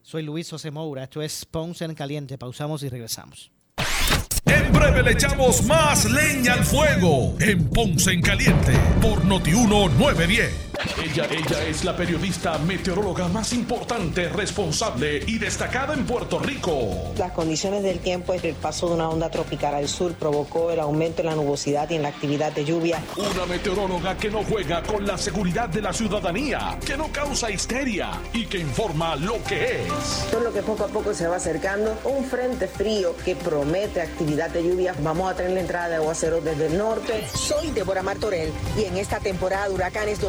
[0.00, 2.38] Soy Luis José Moura, esto es Ponce en Caliente.
[2.38, 3.52] Pausamos y regresamos.
[4.46, 10.73] En breve le echamos más leña al fuego en Ponce en Caliente por Notiuno 910.
[11.02, 17.12] Ella, ella es la periodista meteoróloga más importante, responsable y destacada en Puerto Rico.
[17.18, 21.22] Las condiciones del tiempo, el paso de una onda tropical al sur provocó el aumento
[21.22, 23.02] en la nubosidad y en la actividad de lluvia.
[23.16, 28.12] Una meteoróloga que no juega con la seguridad de la ciudadanía, que no causa histeria
[28.32, 30.26] y que informa lo que es.
[30.30, 34.50] Todo lo que poco a poco se va acercando, un frente frío que promete actividad
[34.50, 34.94] de lluvia.
[35.00, 37.26] Vamos a tener la entrada de aguaceros desde el norte.
[37.34, 40.20] Soy Débora Martorell y en esta temporada de huracanes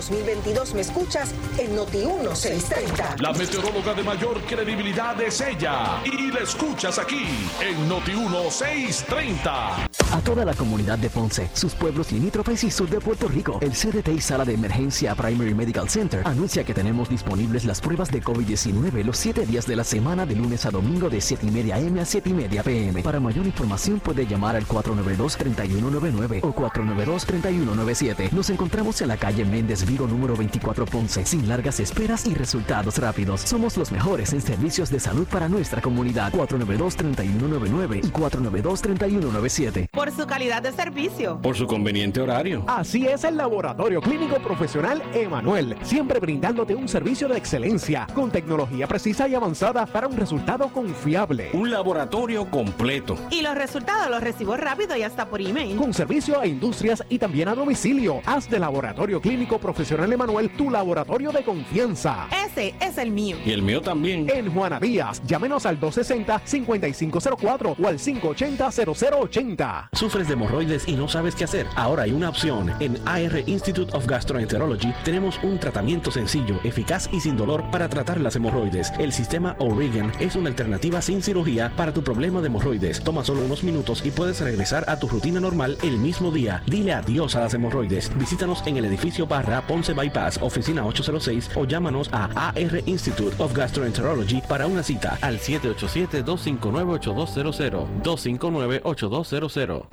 [0.55, 3.17] 2020 me escuchas en Noti 1630.
[3.19, 7.25] La meteoróloga de mayor credibilidad es ella y la escuchas aquí
[7.61, 9.87] en Noti 1630.
[10.11, 13.71] A toda la comunidad de Ponce, sus pueblos limítrofes y sur de Puerto Rico, el
[13.71, 18.23] CDT y Sala de Emergencia Primary Medical Center anuncia que tenemos disponibles las pruebas de
[18.23, 21.79] COVID-19 los 7 días de la semana de lunes a domingo de 7 y media
[21.79, 23.01] M a 7 y media PM.
[23.03, 28.31] Para mayor información puede llamar al 492-3199 o 492-3197.
[28.31, 32.99] Nos encontramos en la calle Méndez Vigo número 24 Ponce, sin largas esperas y resultados
[32.99, 33.41] rápidos.
[33.41, 36.31] Somos los mejores en servicios de salud para nuestra comunidad.
[36.33, 39.89] 492-3199 y 492-3197.
[39.89, 41.41] Por su calidad de servicio.
[41.41, 42.63] Por su conveniente horario.
[42.67, 48.87] Así es el Laboratorio Clínico Profesional Emanuel, siempre brindándote un servicio de excelencia, con tecnología
[48.87, 51.49] precisa y avanzada para un resultado confiable.
[51.53, 53.17] Un laboratorio completo.
[53.31, 55.75] Y los resultados los recibo rápido y hasta por email.
[55.75, 58.21] Con servicio a industrias y también a domicilio.
[58.25, 62.27] Haz de Laboratorio Clínico Profesional Emanuel Manuel, tu laboratorio de confianza.
[62.45, 63.37] Ese es el mío.
[63.45, 64.29] Y el mío también.
[64.29, 69.89] En Juana Díaz, llámenos al 260-5504 o al 580-0080.
[69.93, 71.67] ¿Sufres de hemorroides y no sabes qué hacer?
[71.77, 72.73] Ahora hay una opción.
[72.81, 78.19] En AR Institute of Gastroenterology tenemos un tratamiento sencillo, eficaz y sin dolor para tratar
[78.19, 78.91] las hemorroides.
[78.99, 83.01] El sistema O'Regan es una alternativa sin cirugía para tu problema de hemorroides.
[83.05, 86.61] Toma solo unos minutos y puedes regresar a tu rutina normal el mismo día.
[86.67, 88.11] Dile adiós a las hemorroides.
[88.17, 93.53] Visítanos en el edificio Barra Ponce Bypass oficina 806 o llámanos a AR Institute of
[93.53, 98.03] Gastroenterology para una cita al 787-259-8200.
[98.03, 99.85] 259-8200.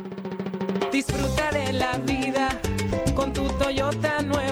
[0.92, 2.48] Disfruta la vida
[3.14, 4.51] con tu Toyota nuevo,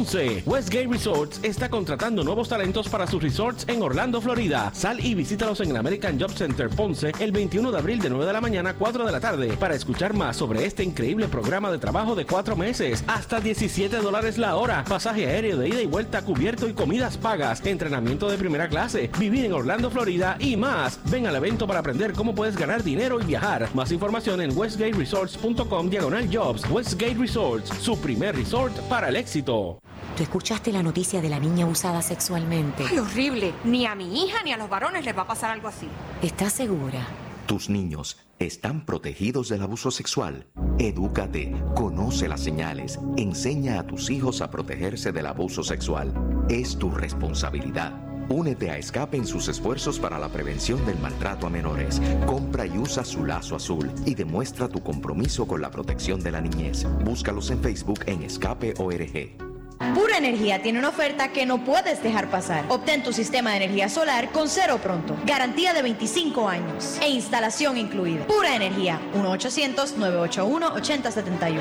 [0.00, 4.70] Ponce, Westgate Resorts está contratando nuevos talentos para sus resorts en Orlando, Florida.
[4.72, 8.24] Sal y visítalos en el American Job Center Ponce el 21 de abril de 9
[8.24, 11.72] de la mañana a 4 de la tarde para escuchar más sobre este increíble programa
[11.72, 13.04] de trabajo de 4 meses.
[13.08, 17.64] Hasta 17 dólares la hora, pasaje aéreo de ida y vuelta cubierto y comidas pagas,
[17.66, 21.00] entrenamiento de primera clase, vivir en Orlando, Florida y más.
[21.10, 23.68] Ven al evento para aprender cómo puedes ganar dinero y viajar.
[23.74, 26.62] Más información en westgateresorts.com diagonal jobs.
[26.70, 29.79] Westgate Resorts, su primer resort para el éxito.
[30.20, 32.84] ¿Tú escuchaste la noticia de la niña usada sexualmente?
[32.86, 33.54] ¡Ay, horrible!
[33.64, 35.88] Ni a mi hija ni a los varones les va a pasar algo así.
[36.20, 37.06] ¿Estás segura?
[37.46, 40.46] Tus niños están protegidos del abuso sexual.
[40.78, 46.12] Edúcate, conoce las señales, enseña a tus hijos a protegerse del abuso sexual.
[46.50, 47.94] Es tu responsabilidad.
[48.28, 51.98] Únete a Escape en sus esfuerzos para la prevención del maltrato a menores.
[52.26, 56.42] Compra y usa su lazo azul y demuestra tu compromiso con la protección de la
[56.42, 56.86] niñez.
[57.06, 59.49] Búscalos en Facebook en Escape ORG.
[59.94, 62.66] Pura Energía tiene una oferta que no puedes dejar pasar.
[62.68, 65.16] Obtén tu sistema de energía solar con cero pronto.
[65.24, 68.26] Garantía de 25 años e instalación incluida.
[68.26, 69.00] Pura Energía.
[69.14, 71.60] 1-800-981-8071.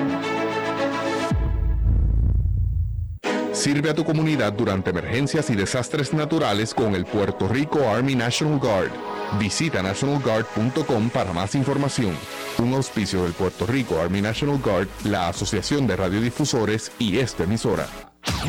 [3.54, 8.60] Sirve a tu comunidad durante emergencias y desastres naturales con el Puerto Rico Army National
[8.60, 8.92] Guard.
[9.40, 12.18] Visita nationalguard.com para más información.
[12.58, 17.88] Un auspicio del Puerto Rico Army National Guard, la Asociación de Radiodifusores y esta emisora.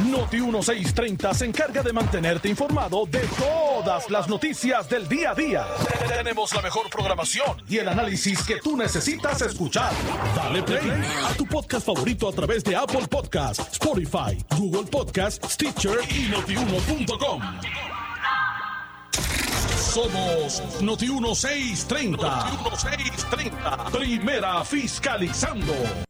[0.06, 5.66] Noti 1630 se encarga de mantenerte informado de todas las noticias del día a día.
[6.09, 9.92] Tenemos la mejor programación y el análisis que tú necesitas escuchar.
[10.35, 10.90] Dale play
[11.24, 17.42] a tu podcast favorito a través de Apple Podcasts, Spotify, Google Podcasts, Stitcher y notiuno.com.
[19.76, 22.26] Somos Noti 1630.
[22.26, 23.90] Noti 1630.
[23.90, 26.10] Primera fiscalizando.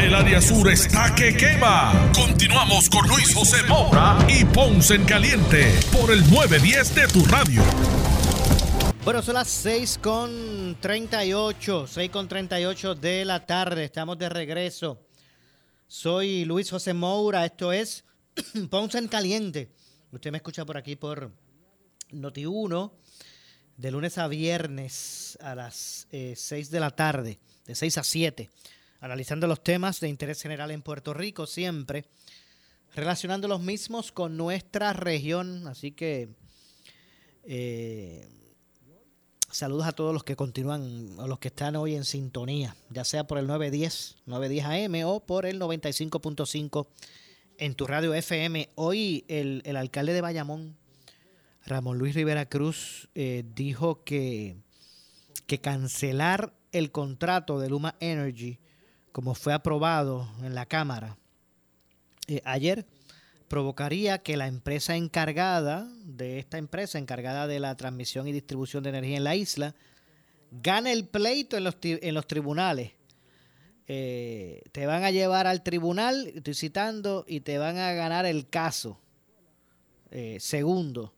[0.00, 2.10] El área sur está que quema.
[2.14, 7.62] Continuamos con Luis José Moura y Ponce en Caliente por el 910 de tu radio.
[9.04, 13.84] Bueno, son las 6 con 38, 6 con 38 de la tarde.
[13.84, 15.06] Estamos de regreso.
[15.86, 17.44] Soy Luis José Moura.
[17.44, 18.02] Esto es
[18.70, 19.70] Ponce en Caliente.
[20.12, 21.30] Usted me escucha por aquí por
[22.10, 22.90] Noti1
[23.76, 28.48] de lunes a viernes a las eh, 6 de la tarde, de 6 a 7
[29.00, 32.04] analizando los temas de interés general en Puerto Rico siempre,
[32.94, 35.66] relacionando los mismos con nuestra región.
[35.66, 36.28] Así que
[37.44, 38.28] eh,
[39.50, 43.26] saludos a todos los que continúan, a los que están hoy en sintonía, ya sea
[43.26, 46.86] por el 910, 910 AM o por el 95.5
[47.58, 48.68] en tu radio FM.
[48.74, 50.76] Hoy el, el, alcalde de Bayamón,
[51.64, 54.56] Ramón Luis Rivera Cruz, eh, dijo que,
[55.46, 58.58] que cancelar el contrato de Luma Energy
[59.12, 61.16] como fue aprobado en la Cámara
[62.28, 62.86] eh, ayer,
[63.48, 68.90] provocaría que la empresa encargada de esta empresa, encargada de la transmisión y distribución de
[68.90, 69.74] energía en la isla,
[70.52, 72.92] gane el pleito en los, tribunales.
[73.88, 78.48] Eh, te van a llevar al tribunal, estoy citando, y te van a ganar el
[78.48, 79.00] caso.
[80.12, 81.12] Eh, segundo,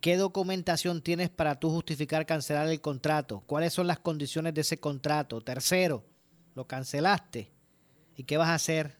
[0.00, 3.42] ¿qué documentación tienes para tú justificar cancelar el contrato?
[3.46, 5.42] ¿Cuáles son las condiciones de ese contrato?
[5.42, 6.02] Tercero,
[6.54, 7.50] lo cancelaste.
[8.16, 8.98] ¿Y qué vas a hacer?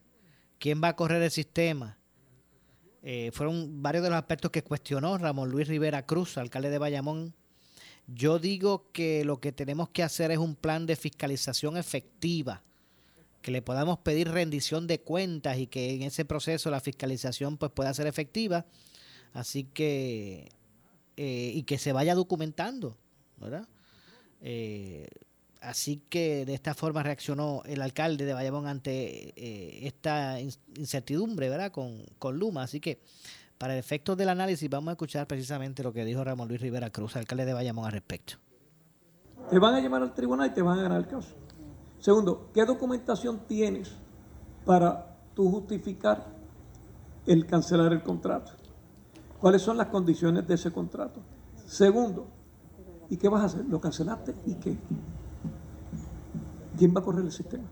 [0.58, 1.98] ¿Quién va a correr el sistema?
[3.02, 7.34] Eh, fueron varios de los aspectos que cuestionó Ramón Luis Rivera Cruz, alcalde de Bayamón.
[8.06, 12.62] Yo digo que lo que tenemos que hacer es un plan de fiscalización efectiva,
[13.42, 17.72] que le podamos pedir rendición de cuentas y que en ese proceso la fiscalización pues
[17.72, 18.64] pueda ser efectiva.
[19.34, 20.48] Así que,
[21.16, 22.96] eh, y que se vaya documentando,
[23.36, 23.68] ¿verdad?
[24.40, 25.08] Eh,
[25.64, 31.72] Así que de esta forma reaccionó el alcalde de Bayamón ante eh, esta incertidumbre, ¿verdad?
[31.72, 32.62] Con, con, Luma.
[32.62, 33.00] Así que
[33.56, 36.90] para el efecto del análisis vamos a escuchar precisamente lo que dijo Ramón Luis Rivera
[36.90, 38.34] Cruz, alcalde de Bayamón, al respecto.
[39.48, 41.34] Te van a llevar al tribunal y te van a ganar el caso.
[41.98, 43.92] Segundo, ¿qué documentación tienes
[44.66, 46.26] para tú justificar
[47.26, 48.52] el cancelar el contrato?
[49.40, 51.20] ¿Cuáles son las condiciones de ese contrato?
[51.66, 52.26] Segundo,
[53.08, 53.64] ¿y qué vas a hacer?
[53.66, 54.76] ¿Lo cancelaste y qué?
[56.76, 57.64] ¿Quién va a correr el sistema?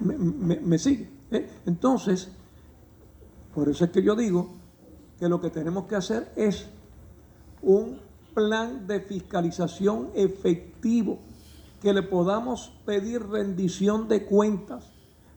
[0.00, 1.08] Me, me, me sigue.
[1.30, 1.48] ¿eh?
[1.66, 2.28] Entonces,
[3.54, 4.54] por eso es que yo digo
[5.18, 6.66] que lo que tenemos que hacer es
[7.62, 7.98] un
[8.34, 11.18] plan de fiscalización efectivo,
[11.80, 14.92] que le podamos pedir rendición de cuentas.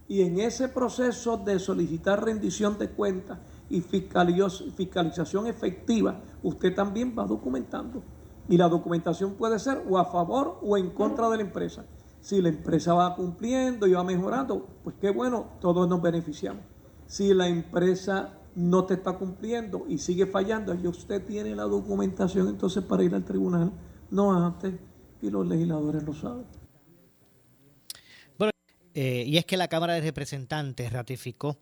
[0.07, 3.39] Y en ese proceso de solicitar rendición de cuentas
[3.69, 8.03] y fiscalización efectiva, usted también va documentando.
[8.49, 11.85] Y la documentación puede ser o a favor o en contra de la empresa.
[12.19, 16.63] Si la empresa va cumpliendo y va mejorando, pues qué bueno, todos nos beneficiamos.
[17.05, 22.49] Si la empresa no te está cumpliendo y sigue fallando, y usted tiene la documentación
[22.49, 23.71] entonces para ir al tribunal,
[24.11, 24.73] no antes,
[25.21, 26.45] y los legisladores lo saben.
[28.37, 28.51] Bueno,
[28.93, 31.57] eh, y es que la Cámara de Representantes ratificó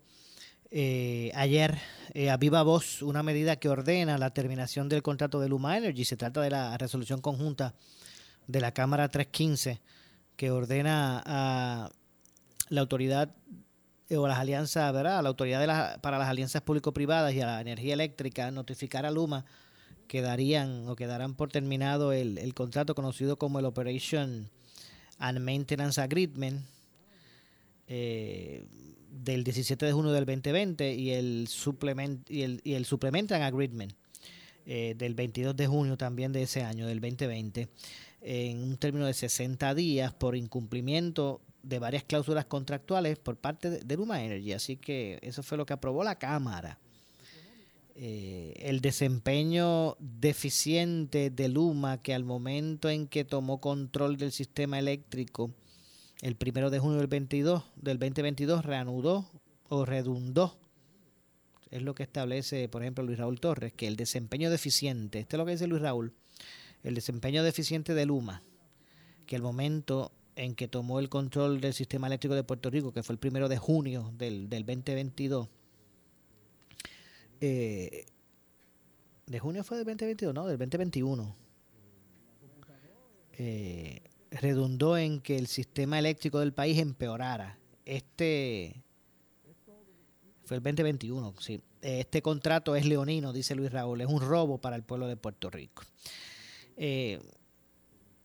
[0.70, 1.78] eh, ayer
[2.12, 6.04] eh, a viva voz una medida que ordena la terminación del contrato de Luma Energy.
[6.04, 7.74] Se trata de la resolución conjunta
[8.46, 9.80] de la Cámara 315
[10.36, 11.90] que ordena a
[12.68, 13.34] la autoridad
[14.10, 15.22] eh, o las alianzas, ¿verdad?
[15.22, 19.44] la autoridad para las alianzas público-privadas y a la energía eléctrica notificar a Luma
[20.06, 24.50] que darían o que darán por terminado el, el contrato conocido como el Operation
[25.18, 26.64] and Maintenance Agreement
[29.24, 33.92] del 17 de junio del 2020 y el suplement y el, y el Supplemental Agreement
[34.66, 37.68] eh, del 22 de junio también de ese año del 2020
[38.20, 43.96] en un término de 60 días por incumplimiento de varias cláusulas contractuales por parte de,
[43.96, 44.52] Luma Energy.
[44.52, 46.78] Así que eso fue lo que aprobó la Cámara.
[47.94, 54.78] Eh, el desempeño deficiente de Luma, que al momento en que tomó control del sistema
[54.78, 55.50] eléctrico,
[56.22, 59.28] el primero de junio del, 22, del 2022, reanudó
[59.68, 60.58] o redundó.
[61.70, 65.38] Es lo que establece, por ejemplo, Luis Raúl Torres, que el desempeño deficiente, esto es
[65.38, 66.12] lo que dice Luis Raúl,
[66.82, 68.42] el desempeño deficiente de Luma,
[69.26, 73.02] que el momento en que tomó el control del sistema eléctrico de Puerto Rico, que
[73.02, 75.48] fue el primero de junio del, del 2022.
[77.40, 78.06] Eh,
[79.26, 80.34] ¿De junio fue del 2022?
[80.34, 81.36] No, del 2021.
[83.40, 84.00] Eh,
[84.30, 87.58] redundó en que el sistema eléctrico del país empeorara.
[87.84, 88.82] Este
[90.44, 91.60] fue el 2021, sí.
[91.80, 95.48] Este contrato es leonino, dice Luis Raúl, es un robo para el pueblo de Puerto
[95.50, 95.82] Rico.
[96.76, 97.20] Eh,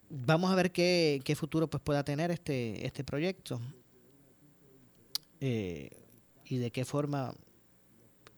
[0.09, 3.59] vamos a ver qué, futuro pues pueda tener este, este proyecto
[5.39, 5.89] eh,
[6.45, 7.33] y de qué forma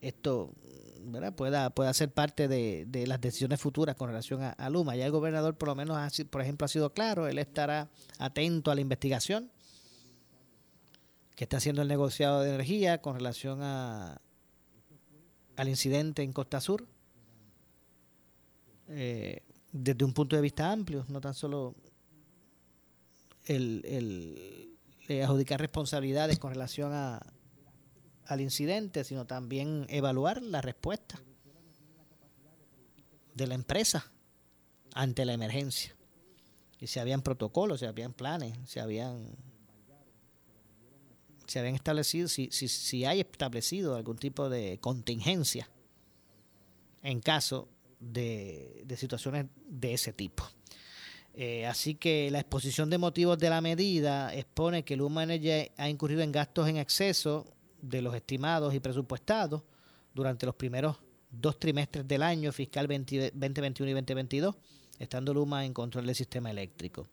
[0.01, 0.51] esto
[1.35, 4.95] pueda pueda ser parte de, las decisiones futuras con relación a, Luma.
[4.95, 7.89] Ya el gobernador por lo menos, ha, por ejemplo, ha sido claro, él estará
[8.19, 9.51] atento a la investigación
[11.35, 14.21] que está haciendo el negociado de energía con relación a
[15.57, 16.85] al incidente en Costa Sur.
[18.89, 19.41] Eh,
[19.71, 21.75] desde un punto de vista amplio, no tan solo
[23.45, 23.81] el,
[25.07, 27.21] el adjudicar responsabilidades con relación a,
[28.25, 31.21] al incidente, sino también evaluar la respuesta
[33.33, 34.11] de la empresa
[34.93, 35.95] ante la emergencia.
[36.79, 39.35] Y si habían protocolos, si habían planes, si habían
[41.47, 45.69] se habían establecido, si, si, si hay establecido algún tipo de contingencia
[47.03, 47.69] en caso
[47.99, 50.43] de, situaciones de ese tipo.
[51.35, 55.89] Eh, así que la exposición de motivos de la medida expone que Luma Energy ha
[55.89, 57.45] incurrido en gastos en exceso
[57.89, 59.61] de los estimados y presupuestados
[60.13, 60.97] durante los primeros
[61.29, 64.55] dos trimestres del año fiscal 2021 y 2022,
[64.99, 67.07] estando Luma en control del sistema eléctrico.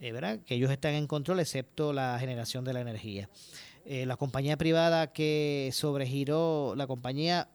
[0.00, 0.40] Eh, ¿verdad?
[0.40, 3.28] Que ellos están en control excepto la generación de la energía.
[3.84, 7.48] Eh, la compañía privada que sobregiró, la compañía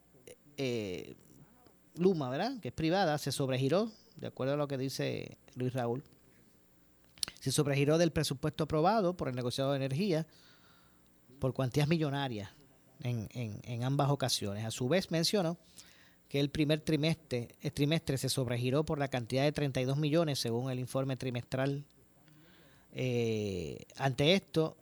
[0.57, 1.16] eh,
[1.95, 2.59] Luma, ¿verdad?
[2.61, 6.03] Que es privada, se sobregiró, de acuerdo a lo que dice Luis Raúl,
[7.39, 10.28] se sobregiró del presupuesto aprobado por el negociado de energía
[11.46, 12.50] por cuantías millonarias
[13.04, 14.66] en, en, ambas ocasiones.
[14.66, 15.60] A su vez mencionó
[16.28, 20.80] que el primer trimestre, trimestre se sobregiró por la cantidad de 32 millones según el
[20.80, 21.86] informe trimestral.
[22.93, 24.76] Eh, ante esto,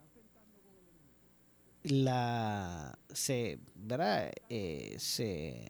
[1.84, 4.32] la se, ¿verdad?
[4.48, 5.68] Eh, se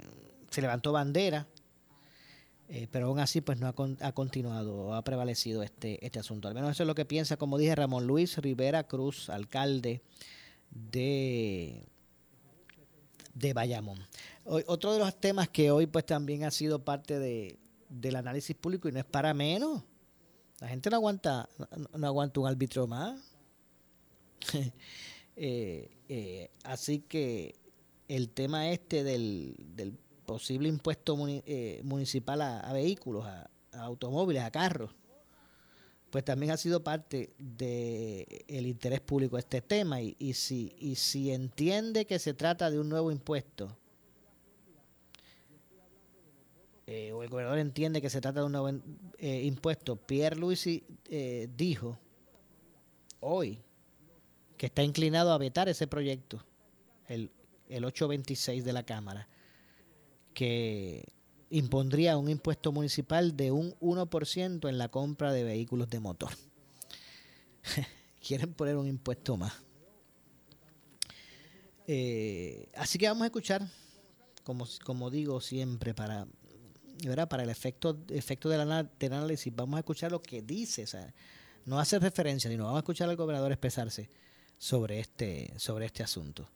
[0.51, 1.47] se levantó bandera,
[2.69, 3.73] eh, pero aún así pues no ha,
[4.07, 6.47] ha, continuado, ha prevalecido este, este asunto.
[6.47, 10.03] Al menos eso es lo que piensa, como dije, Ramón Luis Rivera Cruz, alcalde
[10.73, 11.85] de,
[13.33, 13.99] de Bayamón.
[14.45, 17.57] otro de los temas que hoy pues también ha sido parte de,
[17.89, 19.83] del análisis público y no es para menos.
[20.59, 21.49] La gente no aguanta,
[21.97, 23.19] no, aguanta un árbitro más.
[25.35, 27.55] Eh, eh, así que
[28.07, 29.97] el tema este del, del
[30.27, 34.91] posible impuesto eh, municipal a, vehículos, a, automóviles, a carros,
[36.13, 39.99] pues también ha sido parte del el interés público este tema.
[39.99, 43.75] Y, y, si, y si entiende que se trata de un nuevo impuesto,
[46.85, 48.69] eh, o el gobernador entiende que se trata de un nuevo
[49.17, 50.83] eh, impuesto, Pierre Luisi
[51.57, 51.97] dijo
[53.19, 53.63] hoy
[54.55, 56.45] que está inclinado a vetar ese proyecto,
[57.07, 57.31] el,
[57.69, 59.27] el 826 de la Cámara
[60.35, 61.11] que
[61.53, 66.31] impondría un impuesto municipal de un 1% en la compra de vehículos de motor.
[68.19, 69.53] Quieren poner un impuesto más.
[71.85, 73.61] Eh, así que vamos a escuchar,
[74.43, 76.25] como, como digo siempre, para,
[77.29, 80.85] para el efecto, efecto del, análisis, vamos a escuchar lo que dice,
[81.65, 84.09] no hace referencia, sino vamos a escuchar al gobernador expresarse
[84.57, 86.49] sobre este, sobre este asunto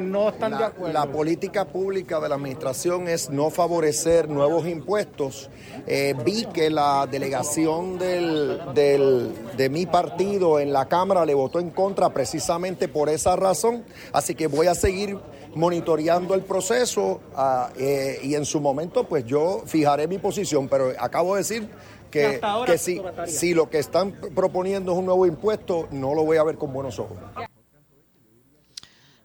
[0.00, 0.92] no están la, de acuerdo.
[0.92, 5.50] La política pública de la administración es no favorecer nuevos impuestos.
[5.86, 11.60] Eh, vi que la delegación del, del- de mi partido en la Cámara le votó
[11.60, 15.18] en contra precisamente por esa razón, así que voy a seguir
[15.54, 20.92] monitoreando el proceso ah, eh, y en su momento pues yo fijaré mi posición, pero
[20.98, 21.68] acabo de decir
[22.10, 26.36] Que que, si, si lo que están proponiendo es un nuevo impuesto, no lo voy
[26.38, 27.16] a ver con buenos ojos.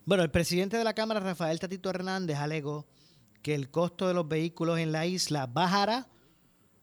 [0.10, 2.88] Bueno, el presidente de la Cámara, Rafael Tatito Hernández, alegó
[3.44, 6.08] que el costo de los vehículos en la isla bajará,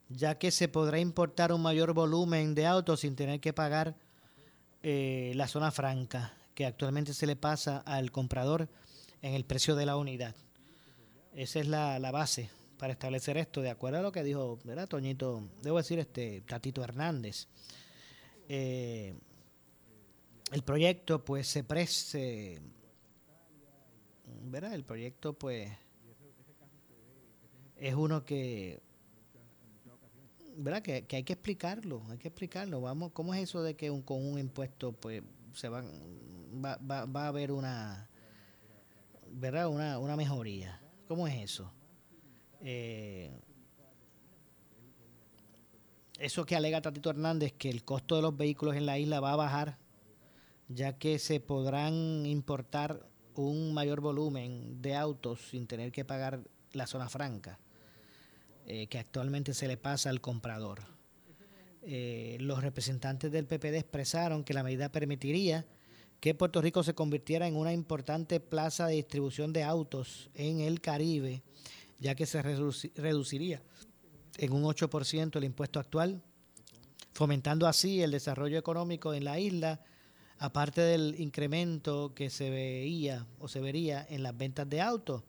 [0.09, 3.97] ya que se podrá importar un mayor volumen de autos sin tener que pagar
[4.85, 8.69] eh, la zona franca, que actualmente se le pasa al comprador
[9.23, 10.37] en el precio de la unidad.
[11.35, 12.49] Esa es la, base
[12.79, 15.43] para establecer esto, de acuerdo a lo que dijo, ¿verdad, Toñito?
[15.63, 17.49] Debo decir, este Tatito Hernández.
[18.49, 19.17] Eh,
[20.53, 22.63] el proyecto, pues, se prese,
[24.27, 24.75] ¿verdad?
[24.75, 25.71] El proyecto, pues,
[27.77, 28.81] es uno que,
[30.57, 30.83] ¿verdad?
[30.83, 32.81] Que, que hay que explicarlo, hay que explicarlo.
[32.81, 35.23] Vamos, ¿cómo es eso de que un- con un impuesto, pues,
[35.53, 35.83] se va,
[36.65, 38.09] va, va a haber una,
[39.31, 39.69] ¿verdad?
[39.69, 40.81] Una, una mejoría.
[41.09, 41.71] ¿Cómo es eso?
[42.61, 43.31] Eh,
[46.19, 49.33] eso que alega Tatito Hernández, que el costo de los vehículos en la isla va
[49.33, 49.79] a bajar,
[50.69, 53.07] ya que se podrán importar
[53.45, 56.41] un mayor volumen de autos sin tener que pagar
[56.73, 57.59] la zona franca,
[58.67, 60.81] eh, que actualmente se le pasa al comprador.
[61.83, 65.65] Eh, los representantes del PPD expresaron que la medida permitiría
[66.21, 70.81] que Puerto Rico se convirtiera en una importante plaza de distribución de autos en el
[70.81, 71.43] Caribe,
[72.01, 73.63] ya que se reduci- reduciría
[74.39, 76.23] en un 8% el impuesto actual,
[77.13, 79.81] fomentando así el desarrollo económico en la isla,
[80.39, 85.23] aparte del incremento que se veía o se vería en las ventas de autos.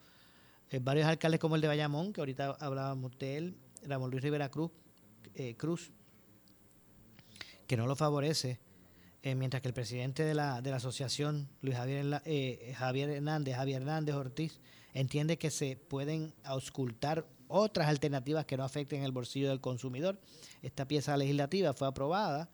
[0.69, 4.49] Eh, varios alcaldes como el de Bayamón, que ahorita hablábamos de él, Ramón Luis Rivera
[4.49, 4.71] Cruz,
[5.35, 5.91] eh, Cruz
[7.67, 8.59] que no lo favorece,
[9.23, 12.21] eh, mientras que el presidente de la, de la asociación, Luis Javier,
[12.75, 14.59] Javier Hernández, Javier Hernández Ortiz,
[14.93, 20.19] entiende que se pueden auscultar otras alternativas que no afecten el bolsillo del consumidor.
[20.61, 22.49] Esta pieza legislativa fue aprobada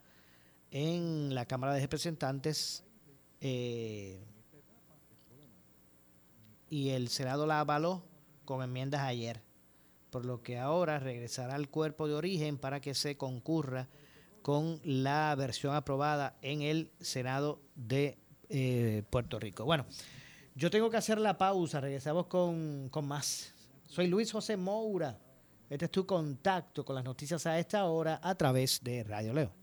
[0.74, 2.84] en la Cámara de Representantes
[3.42, 4.20] eh,
[6.68, 8.04] y el Senado la avaló
[8.44, 9.44] con enmiendas ayer,
[10.10, 13.88] por lo que ahora regresará al cuerpo de origen para que se concurra
[14.42, 18.18] con la versión aprobada en el Senado de
[18.50, 19.66] eh, Puerto Rico.
[19.66, 19.86] Bueno,
[20.56, 23.54] yo tengo que hacer la pausa, regresamos con, con más.
[23.88, 25.20] Soy Luis José Moura.
[25.70, 29.63] Este es tu contacto con las noticias a esta hora a través de Radio Leo.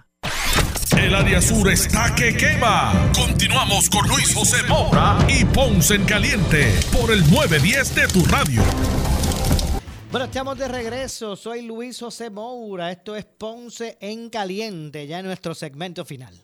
[0.97, 3.11] El área sur está que quema.
[3.15, 8.61] Continuamos con Luis José Moura y Ponce en Caliente por el 910 de tu radio.
[10.11, 11.35] Bueno, estamos de regreso.
[11.35, 12.91] Soy Luis José Moura.
[12.91, 16.35] Esto es Ponce en Caliente, ya en nuestro segmento final.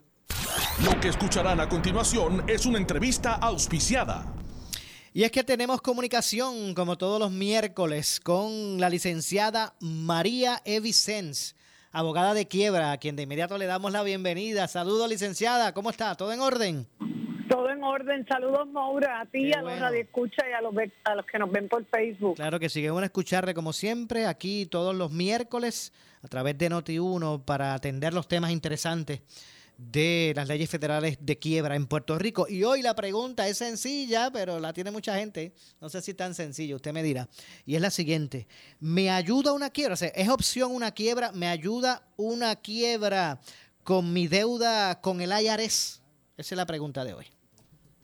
[0.84, 4.26] Lo que escucharán a continuación es una entrevista auspiciada.
[5.14, 10.80] Y es que tenemos comunicación, como todos los miércoles, con la licenciada María E.
[11.98, 14.68] Abogada de quiebra, a quien de inmediato le damos la bienvenida.
[14.68, 15.74] Saludos, licenciada.
[15.74, 16.14] ¿Cómo está?
[16.14, 16.86] ¿Todo en orden?
[17.50, 18.24] Todo en orden.
[18.28, 19.82] Saludos, Maura, a ti, Qué a los bueno.
[19.88, 20.76] radioescuchas y a los,
[21.06, 22.36] a los que nos ven por Facebook.
[22.36, 25.92] Claro que sí, que bueno escucharle como siempre aquí todos los miércoles
[26.22, 29.22] a través de Noti1 para atender los temas interesantes
[29.78, 32.48] de las leyes federales de quiebra en Puerto Rico.
[32.50, 35.54] Y hoy la pregunta es sencilla, pero la tiene mucha gente.
[35.80, 37.28] No sé si es tan sencilla, usted me dirá.
[37.66, 38.48] Y es la siguiente.
[38.80, 39.94] ¿Me ayuda una quiebra?
[39.94, 41.32] O sea, ¿es opción una quiebra?
[41.32, 43.40] ¿Me ayuda una quiebra
[43.84, 46.02] con mi deuda con el IRS?
[46.38, 47.26] Esa es la pregunta de hoy.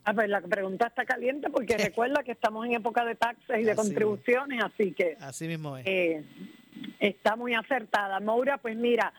[0.06, 3.64] Ah, pues la pregunta está caliente porque recuerda que estamos en época de taxes y
[3.64, 5.88] de Así contribuciones, así que Así mismo es.
[5.88, 6.24] eh,
[7.00, 8.20] está muy acertada.
[8.20, 9.14] Maura, pues mira,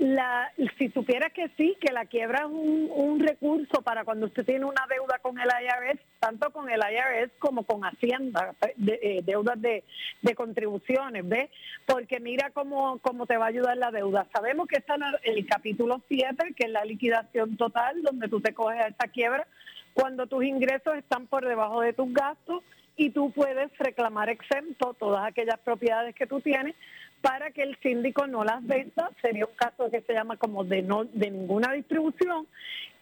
[0.00, 4.64] la, si supieras que sí, que la quiebra es un, recurso para cuando usted tiene
[4.64, 9.60] una deuda con el IRS, tanto con el IRS como con Hacienda, de- eh, deudas
[9.60, 9.84] de,
[10.22, 11.50] de contribuciones, ¿ves?
[11.86, 14.26] Porque mira cómo, cómo te va a ayudar la deuda.
[14.32, 15.02] Sabemos que está en
[15.36, 19.46] el capítulo 7, que es la liquidación total, donde tú te coges a esta quiebra
[19.92, 22.62] cuando tus ingresos están por debajo de tus gastos
[22.96, 26.74] y tú puedes reclamar exento todas aquellas propiedades que tú tienes
[27.20, 29.10] para que el síndico no las venda.
[29.20, 32.46] Sería un caso que se llama como de no de ninguna distribución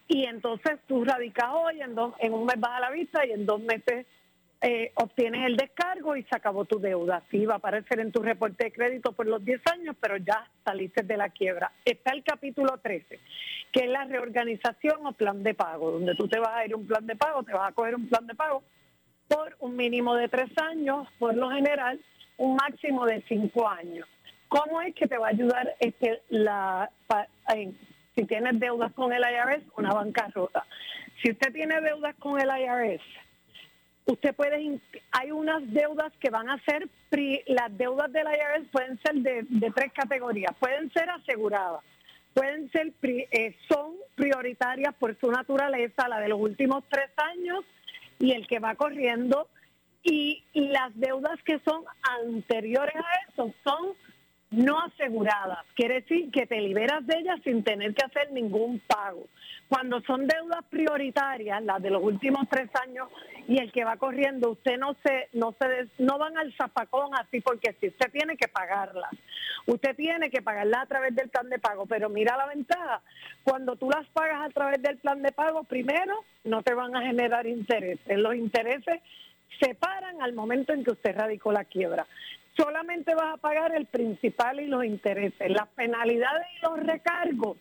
[0.08, 3.32] y entonces tú radicas hoy, en, dos, en un mes vas a la vista y
[3.32, 4.06] en dos meses
[4.62, 7.22] eh, obtienes el descargo y se acabó tu deuda.
[7.30, 10.50] Sí, va a aparecer en tu reporte de crédito por los 10 años, pero ya
[10.64, 11.70] saliste de la quiebra.
[11.84, 13.20] Está el capítulo 13,
[13.70, 16.86] que es la reorganización o plan de pago, donde tú te vas a ir un
[16.86, 18.62] plan de pago, te vas a coger un plan de pago
[19.28, 22.00] por un mínimo de tres años, por lo general,
[22.38, 24.08] un máximo de cinco años.
[24.48, 26.90] ¿Cómo es que te va a ayudar este, la,
[28.14, 30.64] si tienes deudas con el IRS, una bancarrota?
[31.22, 33.02] Si usted tiene deudas con el IRS,
[34.06, 34.80] usted puede,
[35.12, 36.88] hay unas deudas que van a ser,
[37.46, 41.82] las deudas del IRS pueden ser de, tres categorías, pueden ser aseguradas,
[42.32, 47.64] pueden ser, eh, son prioritarias por su naturaleza, la de los últimos tres años
[48.18, 49.48] y el que va corriendo,
[50.08, 51.84] y, las deudas que son
[52.22, 53.94] anteriores a eso son
[54.50, 55.64] no aseguradas.
[55.74, 59.26] Quiere decir que te liberas de ellas sin tener que hacer ningún pago.
[59.68, 63.08] Cuando son deudas prioritarias, las de los últimos tres años
[63.46, 67.10] y el que va corriendo, usted no se, no se, des- no van al zapacón
[67.14, 69.10] así porque si usted tiene que pagarlas.
[69.66, 73.02] Usted tiene que pagarlas a través del plan de pago, pero mira la ventaja.
[73.44, 77.02] Cuando tú las pagas a través del plan de pago, primero no te van a
[77.02, 78.18] generar intereses.
[78.18, 79.02] Los intereses
[79.60, 82.06] se paran al momento en que usted radicó la quiebra.
[82.56, 85.50] Solamente vas a pagar el principal y los intereses.
[85.50, 87.56] Las penalidades y los recargos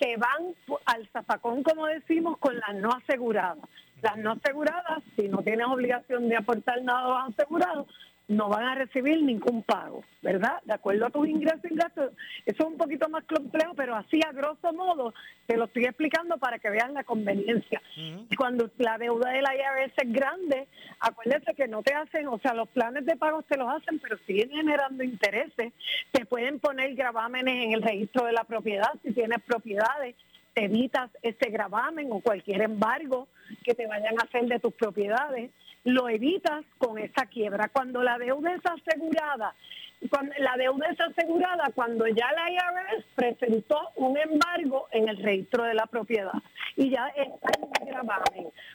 [0.00, 0.54] se van
[0.86, 3.58] al zapacón, como decimos, con las no aseguradas.
[4.02, 7.86] Las no aseguradas, si no tienes obligación de aportar nada a los asegurados,
[8.28, 10.60] no van a recibir ningún pago, ¿verdad?
[10.64, 12.12] De acuerdo a tus ingresos y gastos.
[12.44, 15.14] Eso es un poquito más complejo, pero así a grosso modo
[15.46, 17.80] te lo estoy explicando para que vean la conveniencia.
[17.96, 20.68] Y Cuando la deuda del IRS es grande,
[21.00, 24.18] acuérdense que no te hacen, o sea, los planes de pagos te los hacen, pero
[24.26, 25.72] siguen generando intereses.
[26.12, 30.14] Te pueden poner gravámenes en el registro de la propiedad si tienes propiedades
[30.54, 33.28] te evitas ese gravamen o cualquier embargo
[33.64, 35.50] que te vayan a hacer de tus propiedades,
[35.84, 37.68] lo evitas con esa quiebra.
[37.68, 39.54] Cuando la deuda es asegurada,
[40.10, 45.64] cuando la deuda es asegurada cuando ya la IRS presentó un embargo en el registro
[45.64, 46.32] de la propiedad
[46.76, 47.68] y ya está en.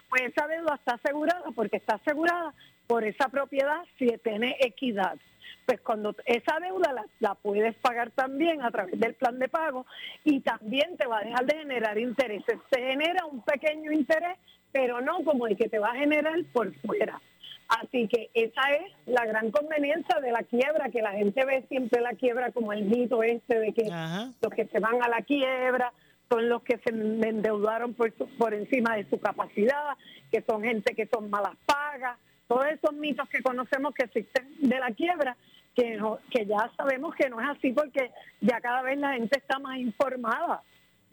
[0.10, 2.54] Pues esa deuda está asegurada porque está asegurada
[2.88, 5.18] por esa propiedad si tiene equidad
[5.66, 9.86] pues cuando esa deuda la, la puedes pagar también a través del plan de pago
[10.24, 12.60] y también te va a dejar de generar intereses.
[12.70, 14.38] Se genera un pequeño interés,
[14.74, 17.22] pero no como el que te va a generar por fuera.
[17.70, 22.02] Así que esa es la gran conveniencia de la quiebra, que la gente ve siempre
[22.02, 23.84] la quiebra como el mito este de que
[24.42, 25.94] los que se van a la quiebra
[26.30, 29.96] son los que se endeudaron por, por encima de su capacidad,
[30.32, 32.18] que son gente que son malas pagas,
[32.48, 35.36] todos esos mitos que conocemos que existen de la quiebra,
[35.76, 38.12] que, no- que ya sabemos que no es así porque
[38.42, 40.62] ya cada vez la gente está más informada.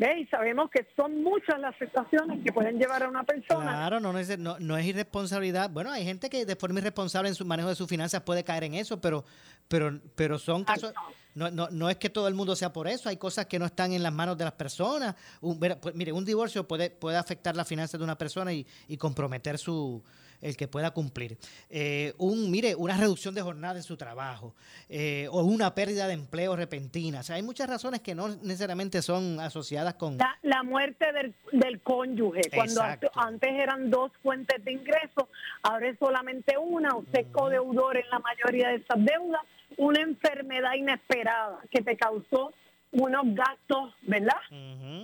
[0.01, 0.17] ¿Ves?
[0.17, 4.19] Y sabemos que son muchas las situaciones que pueden llevar a una persona Claro, no,
[4.19, 5.69] es, no, no es irresponsabilidad.
[5.69, 8.65] Bueno, hay gente que de forma irresponsable en su manejo de sus finanzas puede caer
[8.65, 9.27] en eso, pero
[9.69, 10.95] pero pero son casos...
[10.95, 13.67] No, no, no es que todo el mundo sea por eso, hay cosas que no
[13.67, 15.15] están en las manos de las personas.
[15.41, 18.97] Un, pues, mire, un divorcio puede, puede afectar las finanzas de una persona y, y
[18.97, 20.03] comprometer su
[20.41, 21.37] el que pueda cumplir.
[21.69, 24.55] Eh, un, mire, una reducción de jornada en su trabajo
[24.89, 27.21] eh, o una pérdida de empleo repentina.
[27.21, 30.17] O sea, hay muchas razones que no necesariamente son asociadas con...
[30.19, 33.11] La, la muerte del, del cónyuge, cuando Exacto.
[33.15, 35.25] antes eran dos fuentes de ingresos,
[35.63, 39.43] ahora es solamente una, usted es codeudor en la mayoría de esas deudas,
[39.77, 42.53] una enfermedad inesperada que te causó
[42.93, 44.37] unos gastos, ¿verdad?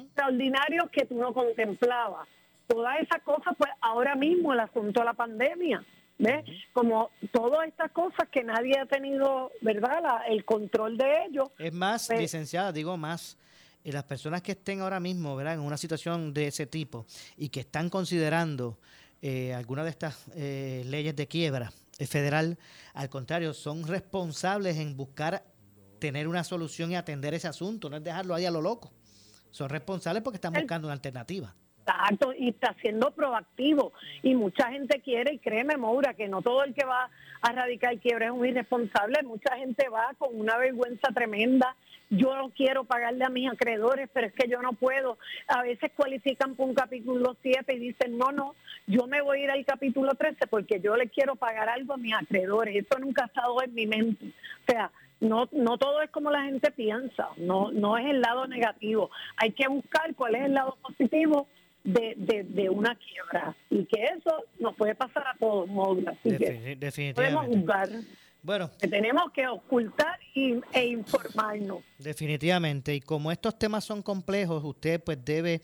[0.07, 2.29] Extraordinarios que tú no contemplabas.
[2.67, 5.85] Todas esas cosas, pues ahora mismo el asunto de la pandemia,
[6.19, 6.45] ¿ves?
[6.73, 10.01] Como todas estas cosas que nadie ha tenido, ¿verdad?
[10.03, 11.49] La- el control de ellos.
[11.59, 13.37] Es más, Pues- licenciada, digo más,
[13.85, 15.55] Y las personas que estén ahora mismo ¿verdad?
[15.55, 17.07] en una situación de ese tipo
[17.37, 18.79] y que están considerando
[19.23, 22.59] eh, alguna de estas eh, leyes de quiebra eh, federal,
[22.93, 25.43] al contrario, son responsables en buscar
[25.99, 28.93] tener una solución y atender ese asunto, no es dejarlo ahí a lo loco.
[29.51, 31.55] Son responsables porque están buscando una alternativa.
[31.87, 33.93] Exacto, y está siendo proactivo.
[34.23, 37.09] Y mucha gente quiere, y créeme, Moura, que no todo el que va
[37.41, 39.23] a radicar quiebra es un irresponsable.
[39.23, 41.77] Mucha gente va con una vergüenza tremenda.
[42.11, 45.19] Yo no quiero pagarle a mis acreedores, pero es que yo no puedo.
[45.49, 48.55] A veces cualifican por un capítulo 7 y dicen, no, no,
[48.87, 51.99] yo me voy a ir al capítulo 13 porque yo le quiero pagar algo a
[51.99, 52.77] mis acreedores.
[52.77, 54.27] Eso nunca ha estado en mi mente.
[54.27, 54.91] O sea,
[55.21, 59.11] no, no todo es como la gente piensa, no, no es el lado negativo.
[59.37, 61.49] Hay que buscar cuál es el lado positivo
[61.85, 66.05] de, de, de una quiebra y que eso nos puede pasar a todos, modos.
[66.07, 67.89] Así que podemos juzgar.
[68.47, 71.83] Bueno, que tenemos que ocultar y, e informarnos.
[71.99, 75.63] Definitivamente, y como estos temas son complejos, usted pues debe eh,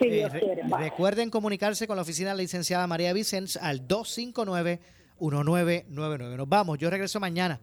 [0.00, 3.86] Sí, Dios eh, quiere, recuerden comunicarse con la oficina de la licenciada María Vicens al
[5.18, 6.36] 259-1999.
[6.36, 7.60] Nos vamos, yo regreso mañana.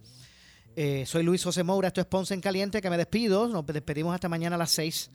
[0.75, 3.47] Eh, soy Luis José Moura, esto es Ponce en Caliente, que me despido.
[3.47, 5.11] Nos despedimos hasta mañana a las 6.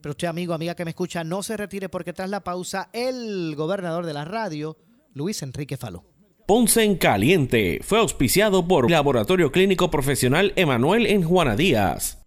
[0.00, 3.54] Pero usted, amigo, amiga que me escucha, no se retire porque tras la pausa, el
[3.56, 4.76] gobernador de la radio,
[5.14, 6.04] Luis Enrique Faló.
[6.46, 12.23] Ponce en Caliente fue auspiciado por Laboratorio Clínico Profesional Emanuel en Juana Díaz.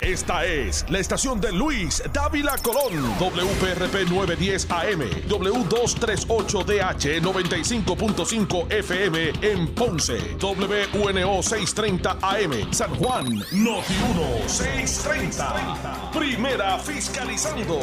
[0.00, 9.74] Esta es la estación de Luis Dávila Colón, WPRP 910 AM, W238DH 95.5 FM en
[9.74, 16.10] Ponce, WNO 630 AM, San Juan, Noti 1 630.
[16.12, 17.80] Primera fiscalizando.